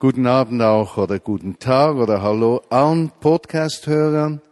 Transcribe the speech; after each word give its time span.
Guten 0.00 0.26
Abend 0.26 0.60
auch 0.60 0.96
oder 0.96 1.20
guten 1.20 1.60
Tag 1.60 1.94
oder 1.94 2.20
Hallo 2.20 2.62
allen 2.68 3.10
Podcast-Hörern, 3.20 4.42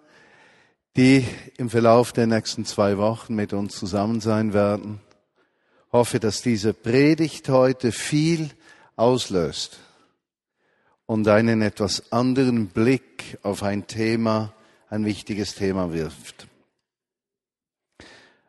die 0.96 1.26
im 1.58 1.68
Verlauf 1.68 2.12
der 2.12 2.29
nächsten 2.29 2.64
zwei 2.64 2.96
Wochen 2.96 3.34
mit 3.34 3.52
uns 3.52 3.76
zusammen 3.76 4.20
sein 4.20 4.54
werden. 4.54 5.00
Ich 5.88 5.92
hoffe, 5.92 6.20
dass 6.20 6.42
diese 6.42 6.72
Predigt 6.72 7.48
heute 7.48 7.90
viel 7.90 8.50
auslöst 8.94 9.80
und 11.07 11.27
einen 11.27 11.61
etwas 11.61 12.12
anderen 12.12 12.68
Blick 12.68 13.36
auf 13.43 13.64
ein 13.64 13.88
Thema, 13.88 14.54
ein 14.90 15.04
wichtiges 15.04 15.56
Thema 15.56 15.93
wirft. 15.93 16.46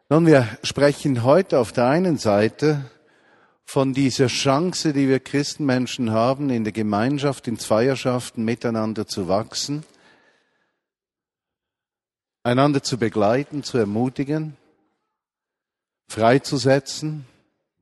Nun, 0.09 0.27
wir 0.27 0.47
sprechen 0.61 1.23
heute 1.23 1.57
auf 1.57 1.71
der 1.71 1.87
einen 1.87 2.17
Seite 2.17 2.85
von 3.65 3.93
dieser 3.93 4.27
Chance, 4.27 4.93
die 4.93 5.07
wir 5.07 5.19
Christenmenschen 5.19 6.11
haben, 6.11 6.49
in 6.49 6.63
der 6.63 6.73
Gemeinschaft, 6.73 7.47
in 7.47 7.57
Zweierschaften 7.57 8.45
miteinander 8.45 9.07
zu 9.07 9.27
wachsen, 9.27 9.83
einander 12.43 12.83
zu 12.83 12.97
begleiten, 12.97 13.63
zu 13.63 13.77
ermutigen, 13.77 14.57
freizusetzen, 16.07 17.25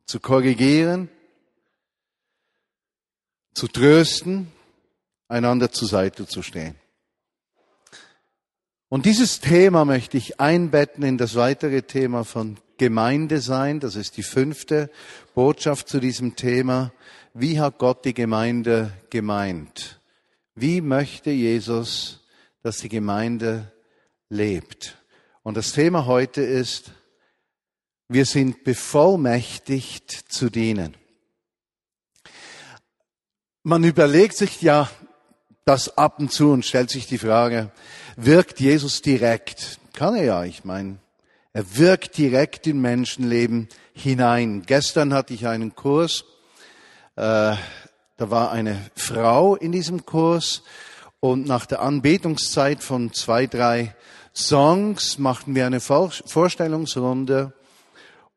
zu 0.06 0.20
korrigieren, 0.20 1.10
zu 3.54 3.68
trösten, 3.68 4.52
einander 5.28 5.72
zur 5.72 5.88
Seite 5.88 6.28
zu 6.28 6.42
stehen. 6.42 6.81
Und 8.92 9.06
dieses 9.06 9.40
Thema 9.40 9.86
möchte 9.86 10.18
ich 10.18 10.42
einbetten 10.42 11.06
in 11.06 11.18
das 11.18 11.36
weitere 11.36 11.82
Thema 11.82 12.26
von 12.26 12.58
Gemeinde 12.76 13.40
sein. 13.40 13.80
Das 13.80 13.96
ist 13.96 14.18
die 14.18 14.22
fünfte 14.22 14.92
Botschaft 15.34 15.88
zu 15.88 16.02
diesem 16.02 16.36
Thema. 16.36 16.92
Wie 17.34 17.62
hat 17.62 17.78
Gott 17.78 18.04
die 18.04 18.14
Gemeinde 18.14 18.92
gemeint? 19.10 20.02
Wie 20.56 20.82
möchte 20.82 21.30
Jesus, 21.30 22.20
dass 22.64 22.80
die 22.80 22.90
Gemeinde 22.90 23.72
lebt? 24.28 24.98
Und 25.42 25.56
das 25.56 25.72
Thema 25.72 26.06
heute 26.06 26.42
ist, 26.42 26.92
wir 28.10 28.26
sind 28.26 28.66
bevollmächtigt 28.66 30.12
zu 30.12 30.50
dienen. 30.50 30.98
Man 33.64 33.86
überlegt 33.86 34.36
sich 34.36 34.62
ja 34.62 34.90
das 35.66 35.98
ab 35.98 36.20
und 36.20 36.32
zu 36.32 36.52
und 36.52 36.66
stellt 36.66 36.90
sich 36.90 37.08
die 37.08 37.18
Frage, 37.18 37.72
wirkt 38.16 38.60
Jesus 38.60 39.02
direkt? 39.02 39.80
Kann 39.94 40.16
er 40.16 40.24
ja, 40.24 40.44
ich 40.44 40.64
meine, 40.64 40.98
er 41.54 41.78
wirkt 41.78 42.18
direkt 42.18 42.66
in 42.68 42.82
Menschenleben 42.82 43.68
hinein. 43.94 44.64
Gestern 44.66 45.14
hatte 45.14 45.34
ich 45.34 45.48
einen 45.48 45.76
Kurs, 45.76 46.24
äh, 47.16 47.56
da 48.18 48.30
war 48.30 48.52
eine 48.52 48.80
Frau 48.96 49.56
in 49.56 49.72
diesem 49.72 50.06
Kurs 50.06 50.64
und 51.20 51.46
nach 51.46 51.66
der 51.66 51.82
Anbetungszeit 51.82 52.84
von 52.84 53.14
zwei, 53.14 53.48
drei 53.48 53.96
Songs 54.34 55.18
machten 55.18 55.56
wir 55.56 55.66
eine 55.66 55.80
Vorstellungsrunde 55.80 57.54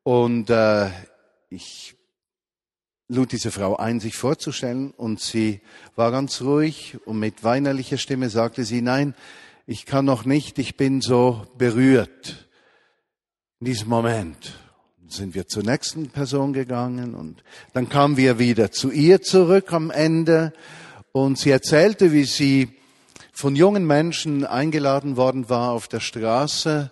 und 0.03 0.50
äh, 0.50 0.91
ich 1.50 1.94
lud 3.14 3.32
diese 3.32 3.50
Frau 3.50 3.76
ein, 3.76 4.00
sich 4.00 4.16
vorzustellen 4.16 4.90
und 4.90 5.20
sie 5.20 5.60
war 5.96 6.10
ganz 6.10 6.42
ruhig 6.42 6.98
und 7.06 7.18
mit 7.18 7.44
weinerlicher 7.44 7.98
Stimme 7.98 8.28
sagte 8.28 8.64
sie, 8.64 8.82
nein, 8.82 9.14
ich 9.66 9.86
kann 9.86 10.04
noch 10.04 10.24
nicht, 10.24 10.58
ich 10.58 10.76
bin 10.76 11.00
so 11.00 11.46
berührt. 11.56 12.48
In 13.60 13.66
diesem 13.66 13.88
Moment 13.88 14.58
sind 15.08 15.34
wir 15.34 15.46
zur 15.46 15.62
nächsten 15.62 16.10
Person 16.10 16.52
gegangen 16.52 17.14
und 17.14 17.42
dann 17.72 17.88
kamen 17.88 18.16
wir 18.16 18.38
wieder 18.38 18.72
zu 18.72 18.90
ihr 18.90 19.22
zurück 19.22 19.72
am 19.72 19.90
Ende 19.90 20.52
und 21.12 21.38
sie 21.38 21.50
erzählte, 21.50 22.12
wie 22.12 22.24
sie 22.24 22.76
von 23.32 23.56
jungen 23.56 23.86
Menschen 23.86 24.44
eingeladen 24.44 25.16
worden 25.16 25.48
war 25.48 25.72
auf 25.72 25.88
der 25.88 26.00
Straße, 26.00 26.90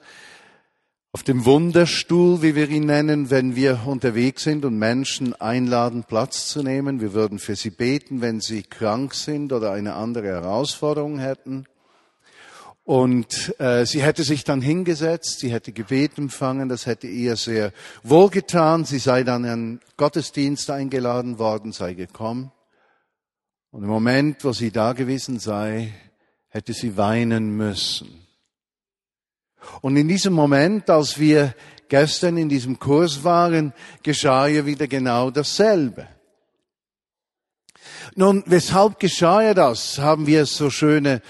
auf 1.14 1.23
dem 1.23 1.45
Wunderstuhl, 1.45 2.40
wie 2.40 2.55
wir 2.55 2.70
ihn 2.70 2.86
nennen, 2.86 3.30
wenn 3.30 3.55
wir 3.55 3.83
unterwegs 3.84 4.45
sind 4.45 4.64
und 4.64 4.78
Menschen 4.78 5.39
einladen, 5.39 6.05
Platz 6.05 6.46
zu 6.46 6.62
nehmen. 6.62 7.02
Wir 7.02 7.12
würden 7.12 7.39
für 7.39 7.55
sie 7.55 7.68
beten, 7.68 8.23
wenn 8.23 8.40
sie 8.40 8.62
krank 8.62 9.14
sind 9.14 9.52
oder 9.52 9.73
eine 9.73 9.92
andere 9.92 10.28
Herausforderung 10.28 11.18
hätten. 11.18 11.67
Und 12.84 13.55
äh, 13.61 13.84
sie 13.84 14.02
hätte 14.02 14.24
sich 14.24 14.45
dann 14.45 14.62
hingesetzt, 14.62 15.40
sie 15.40 15.52
hätte 15.52 15.73
Gebet 15.73 16.17
empfangen, 16.17 16.70
das 16.70 16.86
hätte 16.86 17.08
ihr 17.08 17.36
sehr 17.36 17.73
wohlgetan. 18.02 18.86
Sie 18.86 18.98
sei 18.98 19.23
dann 19.23 19.44
in 19.44 19.80
Gottesdienst 19.98 20.70
eingeladen 20.70 21.39
worden, 21.39 21.73
sei 21.73 21.92
gekommen. 21.92 22.52
Und 23.70 23.83
im 23.83 23.89
Moment, 23.90 24.44
wo 24.44 24.52
sie 24.52 24.70
da 24.70 24.94
gewesen 24.94 25.39
sei, 25.39 25.92
hätte 26.48 26.73
sie 26.73 26.96
weinen 26.96 27.55
müssen. 27.55 28.21
Und 29.80 29.96
in 29.96 30.08
diesem 30.08 30.33
Moment, 30.33 30.90
als 30.90 31.18
wir 31.18 31.55
gestern 31.89 32.36
in 32.39 32.48
diesem 32.48 32.78
Kurs 32.78 33.23
waren, 33.23 33.73
geschah 34.02 34.46
ihr 34.48 34.64
wieder 34.64 34.86
genau 34.86 35.30
dasselbe. 35.30 36.08
Nun, 38.14 38.42
weshalb 38.46 38.98
geschah 38.98 39.42
ihr 39.42 39.55
das? 39.55 39.98
Haben 39.98 40.27
wir 40.27 40.46
so 40.46 40.70
schöne 40.70 41.23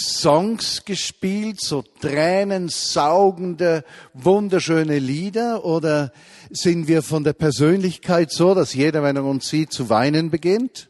Songs 0.00 0.84
gespielt, 0.84 1.60
so 1.60 1.82
tränensaugende, 2.00 3.84
wunderschöne 4.14 4.98
Lieder? 4.98 5.64
Oder 5.64 6.12
sind 6.50 6.86
wir 6.86 7.02
von 7.02 7.24
der 7.24 7.32
Persönlichkeit 7.32 8.30
so, 8.30 8.54
dass 8.54 8.74
jeder, 8.74 9.02
wenn 9.02 9.16
er 9.16 9.24
uns 9.24 9.48
sieht, 9.48 9.72
zu 9.72 9.90
weinen 9.90 10.30
beginnt? 10.30 10.88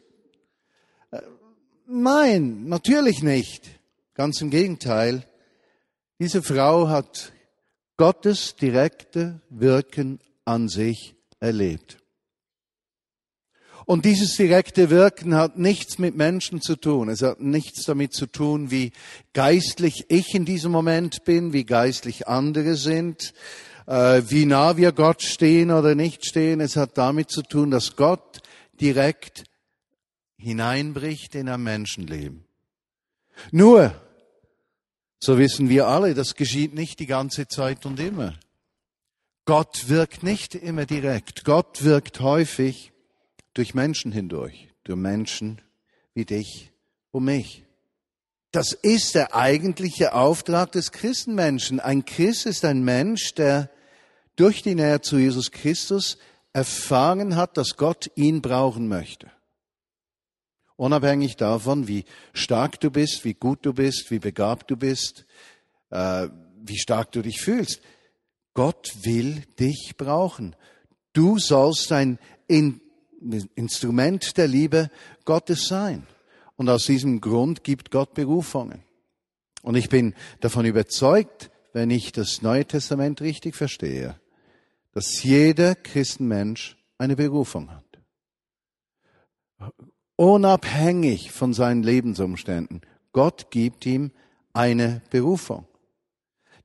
Äh, 1.10 1.20
nein, 1.86 2.64
natürlich 2.66 3.22
nicht. 3.22 3.64
Ganz 4.14 4.40
im 4.40 4.50
Gegenteil. 4.50 5.24
Diese 6.20 6.42
Frau 6.42 6.88
hat 6.88 7.32
Gottes 7.96 8.56
direkte 8.56 9.40
Wirken 9.50 10.18
an 10.44 10.68
sich 10.68 11.14
erlebt. 11.38 11.98
Und 13.86 14.04
dieses 14.04 14.36
direkte 14.36 14.90
Wirken 14.90 15.34
hat 15.34 15.58
nichts 15.58 15.98
mit 15.98 16.16
Menschen 16.16 16.60
zu 16.60 16.76
tun. 16.76 17.08
Es 17.08 17.22
hat 17.22 17.40
nichts 17.40 17.84
damit 17.84 18.12
zu 18.12 18.26
tun, 18.26 18.70
wie 18.70 18.92
geistlich 19.32 20.06
ich 20.08 20.34
in 20.34 20.44
diesem 20.44 20.72
Moment 20.72 21.24
bin, 21.24 21.52
wie 21.52 21.64
geistlich 21.64 22.28
andere 22.28 22.74
sind, 22.74 23.32
äh, 23.86 24.22
wie 24.26 24.44
nah 24.44 24.76
wir 24.76 24.92
Gott 24.92 25.22
stehen 25.22 25.70
oder 25.70 25.94
nicht 25.94 26.26
stehen. 26.26 26.60
Es 26.60 26.76
hat 26.76 26.98
damit 26.98 27.30
zu 27.30 27.42
tun, 27.42 27.70
dass 27.70 27.96
Gott 27.96 28.42
direkt 28.80 29.44
hineinbricht 30.36 31.34
in 31.34 31.48
ein 31.48 31.62
Menschenleben. 31.62 32.44
Nur, 33.52 33.94
so 35.20 35.38
wissen 35.38 35.68
wir 35.68 35.86
alle, 35.86 36.14
das 36.14 36.34
geschieht 36.34 36.74
nicht 36.74 37.00
die 37.00 37.06
ganze 37.06 37.48
Zeit 37.48 37.86
und 37.86 37.98
immer. 37.98 38.34
Gott 39.44 39.88
wirkt 39.88 40.22
nicht 40.22 40.54
immer 40.54 40.84
direkt. 40.84 41.44
Gott 41.44 41.82
wirkt 41.82 42.20
häufig 42.20 42.92
durch 43.54 43.74
Menschen 43.74 44.12
hindurch, 44.12 44.68
durch 44.84 44.98
Menschen 44.98 45.60
wie 46.14 46.24
dich 46.24 46.70
und 47.10 47.24
mich. 47.24 47.64
Das 48.52 48.72
ist 48.72 49.14
der 49.14 49.34
eigentliche 49.34 50.14
Auftrag 50.14 50.72
des 50.72 50.92
Christenmenschen. 50.92 51.80
Ein 51.80 52.04
Christ 52.04 52.46
ist 52.46 52.64
ein 52.64 52.82
Mensch, 52.82 53.34
der 53.34 53.70
durch 54.36 54.62
die 54.62 54.74
Nähe 54.74 55.00
zu 55.00 55.18
Jesus 55.18 55.50
Christus 55.50 56.18
erfahren 56.52 57.36
hat, 57.36 57.56
dass 57.56 57.76
Gott 57.76 58.10
ihn 58.14 58.40
brauchen 58.40 58.88
möchte. 58.88 59.30
Unabhängig 60.78 61.34
davon, 61.34 61.88
wie 61.88 62.04
stark 62.32 62.78
du 62.78 62.92
bist, 62.92 63.24
wie 63.24 63.34
gut 63.34 63.66
du 63.66 63.72
bist, 63.72 64.12
wie 64.12 64.20
begabt 64.20 64.70
du 64.70 64.76
bist, 64.76 65.26
äh, 65.90 66.28
wie 66.62 66.78
stark 66.78 67.10
du 67.10 67.20
dich 67.20 67.40
fühlst. 67.40 67.80
Gott 68.54 68.92
will 69.02 69.42
dich 69.58 69.94
brauchen. 69.96 70.54
Du 71.12 71.40
sollst 71.40 71.90
ein 71.90 72.20
in 72.46 72.80
Instrument 73.56 74.36
der 74.36 74.46
Liebe 74.46 74.88
Gottes 75.24 75.66
sein. 75.66 76.06
Und 76.54 76.68
aus 76.68 76.84
diesem 76.84 77.20
Grund 77.20 77.64
gibt 77.64 77.90
Gott 77.90 78.14
Berufungen. 78.14 78.84
Und 79.62 79.74
ich 79.74 79.88
bin 79.88 80.14
davon 80.38 80.64
überzeugt, 80.64 81.50
wenn 81.72 81.90
ich 81.90 82.12
das 82.12 82.40
Neue 82.40 82.64
Testament 82.64 83.20
richtig 83.20 83.56
verstehe, 83.56 84.20
dass 84.92 85.24
jeder 85.24 85.74
Christenmensch 85.74 86.76
eine 86.98 87.16
Berufung 87.16 87.68
hat. 87.72 87.84
Unabhängig 90.20 91.30
von 91.30 91.54
seinen 91.54 91.84
Lebensumständen. 91.84 92.80
Gott 93.12 93.52
gibt 93.52 93.86
ihm 93.86 94.10
eine 94.52 95.00
Berufung. 95.10 95.64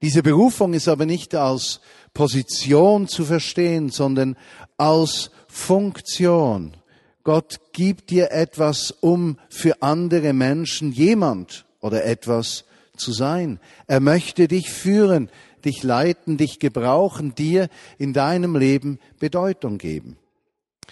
Diese 0.02 0.24
Berufung 0.24 0.74
ist 0.74 0.88
aber 0.88 1.06
nicht 1.06 1.36
als 1.36 1.80
Position 2.16 3.08
zu 3.08 3.26
verstehen, 3.26 3.90
sondern 3.90 4.38
als 4.78 5.30
Funktion. 5.48 6.76
Gott 7.24 7.60
gibt 7.74 8.10
dir 8.10 8.32
etwas, 8.32 8.90
um 8.90 9.38
für 9.50 9.84
andere 9.84 10.34
Menschen 10.34 10.92
jemand 10.92 11.66
oder 11.80 12.06
etwas 12.06 12.66
zu 12.98 13.12
sein. 13.12 13.60
Er 13.86 14.00
möchte 14.00 14.48
dich 14.48 14.72
führen, 14.72 15.30
dich 15.64 15.84
leiten, 15.84 16.38
dich 16.38 16.58
gebrauchen, 16.58 17.36
dir 17.36 17.70
in 18.00 18.14
deinem 18.14 18.56
Leben 18.56 18.98
Bedeutung 19.20 19.78
geben. 19.78 20.18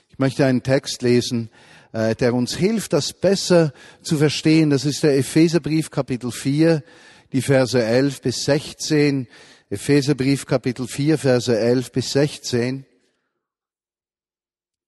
Ich 0.10 0.20
möchte 0.20 0.46
einen 0.46 0.62
Text 0.62 1.02
lesen 1.02 1.50
der 1.94 2.34
uns 2.34 2.56
hilft, 2.56 2.94
das 2.94 3.14
besser 3.14 3.74
zu 4.02 4.18
verstehen. 4.18 4.70
Das 4.70 4.86
ist 4.86 5.04
der 5.04 5.18
Epheserbrief 5.18 5.90
Kapitel 5.90 6.32
4, 6.32 6.84
die 7.34 7.42
Verse 7.42 7.82
11 7.82 8.22
bis 8.22 8.46
16. 8.46 9.28
Epheserbrief 9.70 10.46
Kapitel 10.46 10.88
4, 10.88 11.18
Verse 11.18 11.58
11 11.58 11.92
bis 11.92 12.12
16. 12.12 12.86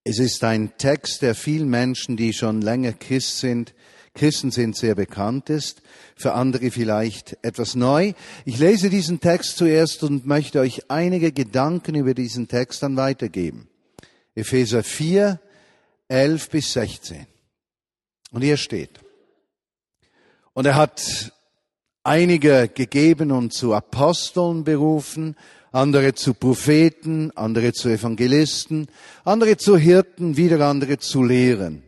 Es 0.05 0.19
ist 0.19 0.43
ein 0.43 0.77
Text, 0.77 1.21
der 1.21 1.33
vielen 1.33 1.69
Menschen, 1.69 2.17
die 2.17 2.33
schon 2.33 2.61
länger 2.61 2.91
Christ 2.91 3.39
sind, 3.39 3.73
Christen 4.13 4.51
sind, 4.51 4.75
sehr 4.75 4.95
bekannt 4.95 5.49
ist, 5.49 5.81
für 6.15 6.33
andere 6.33 6.69
vielleicht 6.69 7.37
etwas 7.41 7.75
neu. 7.75 8.13
Ich 8.45 8.59
lese 8.59 8.89
diesen 8.89 9.21
Text 9.21 9.57
zuerst 9.57 10.03
und 10.03 10.25
möchte 10.25 10.59
euch 10.59 10.89
einige 10.91 11.31
Gedanken 11.31 11.95
über 11.95 12.13
diesen 12.13 12.47
Text 12.47 12.83
dann 12.83 12.95
weitergeben. 12.95 13.69
Epheser 14.35 14.83
4, 14.83 15.39
11 16.13 16.49
bis 16.51 16.73
16. 16.73 17.25
Und 18.31 18.43
hier 18.43 18.57
steht, 18.57 18.99
und 20.53 20.67
er 20.67 20.75
hat 20.75 21.33
einige 22.03 22.67
gegeben 22.67 23.31
und 23.31 23.51
zu 23.51 23.73
Aposteln 23.73 24.63
berufen, 24.63 25.35
andere 25.71 26.13
zu 26.13 26.35
Propheten, 26.35 27.31
andere 27.35 27.73
zu 27.73 27.89
Evangelisten, 27.89 28.89
andere 29.23 29.57
zu 29.57 29.75
Hirten, 29.75 30.37
wieder 30.37 30.59
andere 30.67 30.99
zu 30.99 31.23
Lehren, 31.23 31.81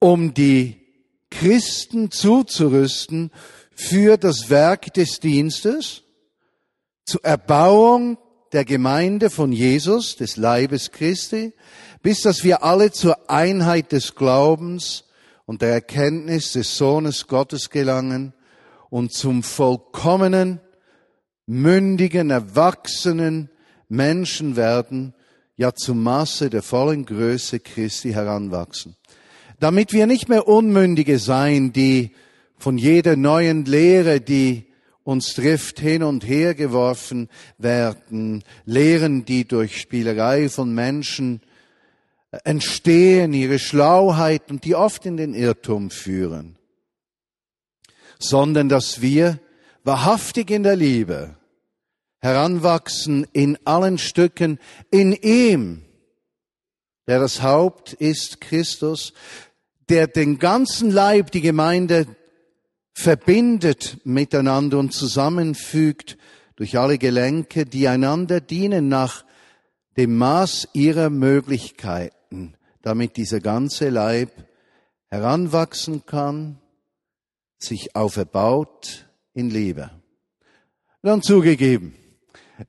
um 0.00 0.34
die 0.34 0.80
Christen 1.30 2.10
zuzurüsten 2.10 3.30
für 3.76 4.16
das 4.16 4.50
Werk 4.50 4.92
des 4.94 5.20
Dienstes, 5.20 6.02
zur 7.04 7.24
Erbauung 7.24 8.18
der 8.52 8.64
Gemeinde 8.64 9.30
von 9.30 9.52
Jesus, 9.52 10.16
des 10.16 10.36
Leibes 10.36 10.90
Christi, 10.90 11.52
bis 12.04 12.20
dass 12.20 12.44
wir 12.44 12.62
alle 12.62 12.92
zur 12.92 13.30
Einheit 13.30 13.90
des 13.92 14.14
Glaubens 14.14 15.04
und 15.46 15.62
der 15.62 15.70
Erkenntnis 15.70 16.52
des 16.52 16.76
Sohnes 16.76 17.28
Gottes 17.28 17.70
gelangen 17.70 18.34
und 18.90 19.14
zum 19.14 19.42
vollkommenen 19.42 20.60
mündigen, 21.46 22.28
erwachsenen 22.28 23.48
Menschen 23.88 24.54
werden, 24.54 25.14
ja 25.56 25.72
zum 25.72 26.02
Maße 26.02 26.50
der 26.50 26.62
vollen 26.62 27.06
Größe 27.06 27.60
Christi 27.60 28.12
heranwachsen. 28.12 28.96
Damit 29.58 29.94
wir 29.94 30.06
nicht 30.06 30.28
mehr 30.28 30.46
Unmündige 30.46 31.18
sein, 31.18 31.72
die 31.72 32.10
von 32.58 32.76
jeder 32.76 33.16
neuen 33.16 33.64
Lehre, 33.64 34.20
die 34.20 34.66
uns 35.04 35.32
trifft, 35.32 35.80
hin 35.80 36.02
und 36.02 36.28
her 36.28 36.54
geworfen 36.54 37.30
werden, 37.56 38.44
Lehren, 38.66 39.24
die 39.24 39.48
durch 39.48 39.80
Spielerei 39.80 40.50
von 40.50 40.74
Menschen 40.74 41.40
entstehen, 42.44 43.32
ihre 43.32 43.58
Schlauheit 43.58 44.50
und 44.50 44.64
die 44.64 44.74
oft 44.74 45.06
in 45.06 45.16
den 45.16 45.34
Irrtum 45.34 45.90
führen, 45.90 46.56
sondern 48.18 48.68
dass 48.68 49.00
wir 49.00 49.38
wahrhaftig 49.84 50.50
in 50.50 50.62
der 50.62 50.76
Liebe, 50.76 51.36
heranwachsen 52.20 53.26
in 53.32 53.58
allen 53.66 53.98
Stücken 53.98 54.58
in 54.90 55.12
ihm, 55.12 55.82
der 57.06 57.20
das 57.20 57.42
Haupt 57.42 57.92
ist, 57.92 58.40
Christus, 58.40 59.12
der 59.88 60.06
den 60.06 60.38
ganzen 60.38 60.90
Leib, 60.90 61.30
die 61.30 61.42
Gemeinde, 61.42 62.06
verbindet 62.94 63.98
miteinander 64.04 64.78
und 64.78 64.92
zusammenfügt 64.92 66.16
durch 66.56 66.78
alle 66.78 66.96
Gelenke, 66.96 67.66
die 67.66 67.88
einander 67.88 68.40
dienen 68.40 68.88
nach 68.88 69.24
dem 69.96 70.16
Maß 70.16 70.68
ihrer 70.72 71.10
Möglichkeiten, 71.10 72.14
damit 72.84 73.16
dieser 73.16 73.40
ganze 73.40 73.88
Leib 73.88 74.30
heranwachsen 75.08 76.04
kann, 76.04 76.58
sich 77.58 77.96
auferbaut 77.96 79.08
in 79.32 79.48
Liebe. 79.48 79.90
Dann 81.02 81.22
zugegeben, 81.22 81.94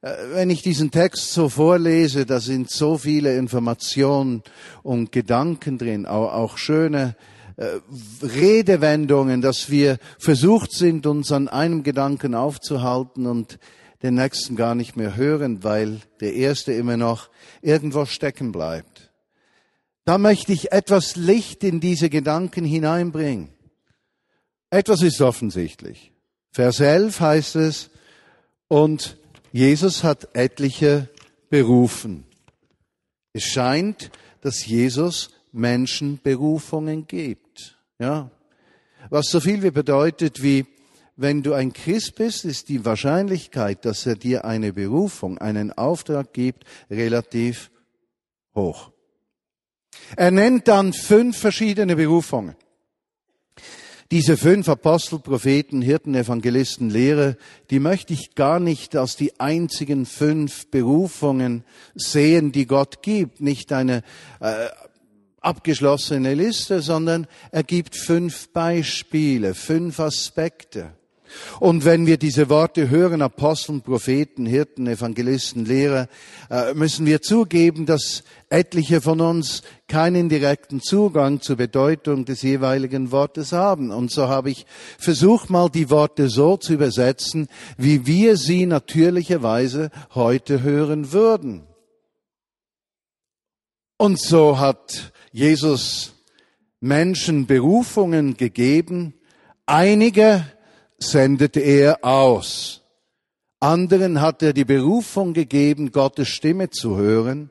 äh, 0.01 0.13
wenn 0.31 0.49
ich 0.49 0.61
diesen 0.61 0.89
Text 0.89 1.33
so 1.33 1.49
vorlese, 1.49 2.25
da 2.25 2.39
sind 2.39 2.69
so 2.69 2.97
viele 2.97 3.37
Informationen 3.37 4.41
und 4.83 5.11
Gedanken 5.11 5.77
drin, 5.77 6.05
auch, 6.05 6.57
schöne 6.57 7.17
äh, 7.57 7.79
Redewendungen, 8.21 9.41
dass 9.41 9.69
wir 9.69 9.97
versucht 10.17 10.71
sind, 10.71 11.05
uns 11.07 11.33
an 11.33 11.49
einem 11.49 11.83
Gedanken 11.83 12.35
aufzuhalten 12.35 13.25
und 13.25 13.59
den 14.01 14.15
nächsten 14.15 14.55
gar 14.55 14.75
nicht 14.75 14.95
mehr 14.95 15.17
hören, 15.17 15.63
weil 15.63 15.99
der 16.21 16.35
erste 16.35 16.71
immer 16.71 16.95
noch 16.95 17.29
irgendwo 17.61 18.05
stecken 18.05 18.53
bleibt. 18.53 19.04
Da 20.05 20.19
möchte 20.19 20.53
ich 20.53 20.71
etwas 20.71 21.15
Licht 21.15 21.63
in 21.63 21.79
diese 21.79 22.09
Gedanken 22.09 22.63
hineinbringen. 22.63 23.49
Etwas 24.69 25.01
ist 25.01 25.19
offensichtlich. 25.19 26.11
Vers 26.51 26.79
11 26.79 27.19
heißt 27.19 27.55
es, 27.55 27.89
und 28.67 29.17
Jesus 29.51 30.03
hat 30.03 30.29
etliche 30.33 31.09
berufen. 31.49 32.25
Es 33.33 33.43
scheint, 33.43 34.11
dass 34.41 34.65
Jesus 34.65 35.31
Menschen 35.51 36.19
Berufungen 36.21 37.07
gibt. 37.07 37.77
Ja. 37.99 38.29
Was 39.09 39.27
so 39.27 39.39
viel 39.39 39.63
wie 39.63 39.71
bedeutet 39.71 40.43
wie, 40.43 40.65
wenn 41.15 41.41
du 41.43 41.53
ein 41.53 41.73
Christ 41.73 42.15
bist, 42.15 42.45
ist 42.45 42.69
die 42.69 42.83
Wahrscheinlichkeit, 42.85 43.85
dass 43.85 44.05
er 44.05 44.15
dir 44.15 44.45
eine 44.45 44.73
Berufung, 44.73 45.37
einen 45.37 45.71
Auftrag 45.71 46.33
gibt, 46.33 46.65
relativ 46.89 47.71
hoch. 48.53 48.91
Er 50.15 50.31
nennt 50.31 50.67
dann 50.67 50.93
fünf 50.93 51.37
verschiedene 51.37 51.95
Berufungen. 51.95 52.55
Diese 54.11 54.37
fünf 54.37 54.69
Apostel, 54.69 55.19
Propheten, 55.19 55.81
Hirten, 55.81 56.13
Evangelisten, 56.13 56.91
Lehrer, 56.91 57.35
die 57.71 57.79
möchte 57.79 58.13
ich 58.13 58.35
gar 58.35 58.59
nicht 58.59 58.95
als 58.95 59.15
die 59.15 59.39
einzigen 59.39 60.05
fünf 60.05 60.69
Berufungen 60.69 61.63
sehen, 61.95 62.51
die 62.51 62.67
Gott 62.67 63.01
gibt. 63.01 63.41
Nicht 63.41 63.73
eine 63.73 64.03
äh, 64.41 64.67
abgeschlossene 65.41 66.35
Liste, 66.35 66.81
sondern 66.81 67.25
er 67.51 67.63
gibt 67.63 67.95
fünf 67.95 68.49
Beispiele, 68.49 69.55
fünf 69.55 69.99
Aspekte. 69.99 70.93
Und 71.59 71.85
wenn 71.85 72.05
wir 72.05 72.17
diese 72.17 72.49
Worte 72.49 72.89
hören, 72.89 73.21
Aposteln, 73.21 73.81
Propheten, 73.81 74.45
Hirten, 74.45 74.87
Evangelisten, 74.87 75.65
Lehrer, 75.65 76.07
äh, 76.49 76.73
müssen 76.73 77.05
wir 77.05 77.21
zugeben, 77.21 77.85
dass 77.85 78.23
etliche 78.49 79.01
von 79.01 79.21
uns 79.21 79.63
keinen 79.87 80.29
direkten 80.29 80.81
Zugang 80.81 81.41
zur 81.41 81.55
Bedeutung 81.57 82.25
des 82.25 82.41
jeweiligen 82.41 83.11
Wortes 83.11 83.51
haben. 83.51 83.91
Und 83.91 84.11
so 84.11 84.27
habe 84.27 84.49
ich 84.49 84.65
versucht, 84.97 85.49
mal 85.49 85.69
die 85.69 85.89
Worte 85.89 86.29
so 86.29 86.57
zu 86.57 86.73
übersetzen, 86.73 87.47
wie 87.77 88.05
wir 88.05 88.37
sie 88.37 88.65
natürlicherweise 88.65 89.91
heute 90.13 90.63
hören 90.63 91.11
würden. 91.11 91.63
Und 93.97 94.19
so 94.19 94.59
hat 94.59 95.13
Jesus 95.31 96.13
Menschen 96.81 97.45
Berufungen 97.45 98.37
gegeben, 98.37 99.13
einige 99.65 100.45
sendete 100.97 101.59
er 101.59 102.03
aus. 102.03 102.81
Anderen 103.59 104.21
hat 104.21 104.43
er 104.43 104.53
die 104.53 104.65
Berufung 104.65 105.33
gegeben, 105.33 105.91
Gottes 105.91 106.27
Stimme 106.27 106.69
zu 106.69 106.97
hören. 106.97 107.49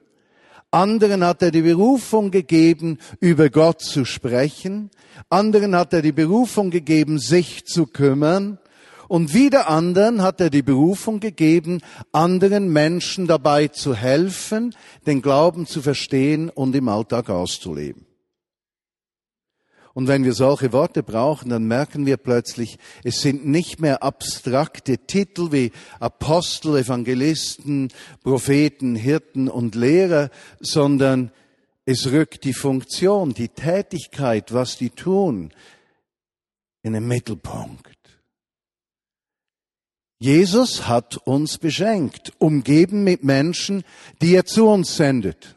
Anderen 0.71 1.25
hat 1.25 1.43
er 1.43 1.51
die 1.51 1.63
Berufung 1.63 2.31
gegeben, 2.31 2.99
über 3.21 3.49
Gott 3.49 3.81
zu 3.81 4.05
sprechen. 4.05 4.91
Anderen 5.29 5.77
hat 5.77 5.93
er 5.93 6.03
die 6.03 6.13
Berufung 6.13 6.71
gegeben, 6.71 7.19
sich 7.19 7.65
zu 7.65 7.87
kümmern. 7.87 8.59
Und 9.07 9.35
wieder 9.35 9.69
anderen 9.69 10.23
hat 10.23 10.41
er 10.41 10.51
die 10.51 10.63
Berufung 10.63 11.21
gegeben, 11.21 11.81
anderen 12.13 12.73
Menschen 12.73 13.27
dabei 13.27 13.69
zu 13.69 13.95
helfen, 13.95 14.75
den 15.07 15.23
Glauben 15.23 15.67
zu 15.67 15.83
verstehen 15.83 16.51
und 16.51 16.75
im 16.75 16.89
Alltag 16.89 17.31
auszuleben. 17.31 18.07
Und 19.95 20.09
wenn 20.09 20.25
wir 20.25 20.35
solche 20.35 20.73
Worte 20.73 21.05
brauchen, 21.05 21.51
dann 21.51 21.69
merken 21.69 22.05
wir 22.05 22.17
plötzlich, 22.17 22.79
es 23.05 23.23
sind 23.23 23.47
nicht 23.47 23.81
mehr 23.81 24.03
abstrakte 24.03 24.99
Titel 24.99 25.53
wie 25.53 25.71
Apostel, 26.01 26.77
Evangelisten, 26.79 27.93
Propheten, 28.25 28.97
Hirten 28.97 29.49
und 29.49 29.77
Lehrer, 29.77 30.31
sondern 30.59 31.31
es 31.87 32.11
rückt 32.11 32.43
die 32.43 32.55
Funktion, 32.55 33.35
die 33.35 33.49
Tätigkeit, 33.49 34.53
was 34.53 34.77
die 34.77 34.91
tun, 34.91 35.53
in 36.83 36.95
den 36.95 37.07
Mittelpunkt. 37.07 37.95
Jesus 40.19 40.89
hat 40.89 41.19
uns 41.19 41.59
beschenkt, 41.59 42.33
umgeben 42.39 43.05
mit 43.05 43.23
Menschen, 43.23 43.85
die 44.23 44.35
er 44.35 44.45
zu 44.45 44.67
uns 44.67 44.97
sendet. 44.97 45.55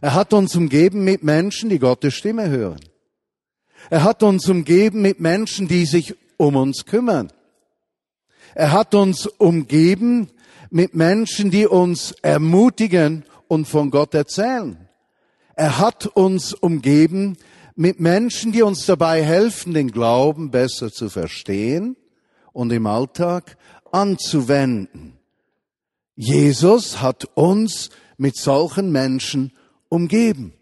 Er 0.00 0.14
hat 0.14 0.32
uns 0.34 0.54
umgeben 0.54 1.02
mit 1.02 1.24
Menschen, 1.24 1.68
die 1.68 1.78
Gottes 1.78 2.14
Stimme 2.14 2.48
hören. 2.48 2.80
Er 3.90 4.04
hat 4.04 4.22
uns 4.22 4.48
umgeben 4.48 5.02
mit 5.02 5.20
Menschen, 5.20 5.68
die 5.68 5.86
sich 5.86 6.14
um 6.36 6.56
uns 6.56 6.84
kümmern. 6.86 7.32
Er 8.54 8.72
hat 8.72 8.94
uns 8.94 9.26
umgeben 9.26 10.28
mit 10.70 10.94
Menschen, 10.94 11.50
die 11.50 11.66
uns 11.66 12.12
ermutigen 12.22 13.24
und 13.48 13.66
von 13.66 13.90
Gott 13.90 14.14
erzählen. 14.14 14.88
Er 15.56 15.78
hat 15.78 16.06
uns 16.06 16.52
umgeben 16.52 17.36
mit 17.76 18.00
Menschen, 18.00 18.52
die 18.52 18.62
uns 18.62 18.86
dabei 18.86 19.22
helfen, 19.22 19.74
den 19.74 19.90
Glauben 19.90 20.50
besser 20.50 20.90
zu 20.90 21.08
verstehen 21.08 21.96
und 22.52 22.72
im 22.72 22.86
Alltag 22.86 23.56
anzuwenden. 23.90 25.18
Jesus 26.16 27.00
hat 27.00 27.24
uns 27.34 27.90
mit 28.16 28.36
solchen 28.36 28.92
Menschen 28.92 29.52
umgeben. 29.88 30.54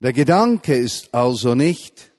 Der 0.00 0.12
Gedanke 0.12 0.76
ist 0.76 1.12
also 1.12 1.56
nicht, 1.56 2.12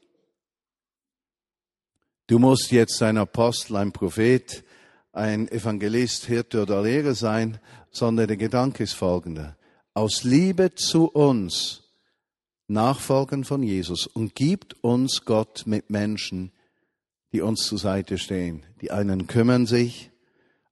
du 2.28 2.38
musst 2.38 2.72
jetzt 2.72 3.02
ein 3.02 3.18
Apostel, 3.18 3.78
ein 3.78 3.94
Prophet, 3.94 4.66
ein 5.14 5.48
Evangelist, 5.48 6.26
Hirte 6.26 6.64
oder 6.64 6.82
Lehrer 6.82 7.16
sein, 7.16 7.58
sondern 7.90 8.28
der 8.28 8.36
Gedanke 8.36 8.84
ist 8.84 8.96
folgender. 8.96 9.56
Aus 9.94 10.26
Liebe 10.26 10.76
zu 10.76 11.08
uns 11.08 11.84
nachfolgen 12.68 13.46
von 13.46 13.64
Jesus 13.64 14.08
und 14.08 14.36
gibt 14.36 14.84
uns 14.84 15.24
Gott 15.24 15.64
mit 15.66 15.90
Menschen, 15.90 16.52
die 17.32 17.40
uns 17.40 17.66
zur 17.66 17.78
Seite 17.78 18.18
stehen. 18.18 18.66
Die 18.82 18.92
einen 18.92 19.26
kümmern 19.26 19.66
sich, 19.66 20.12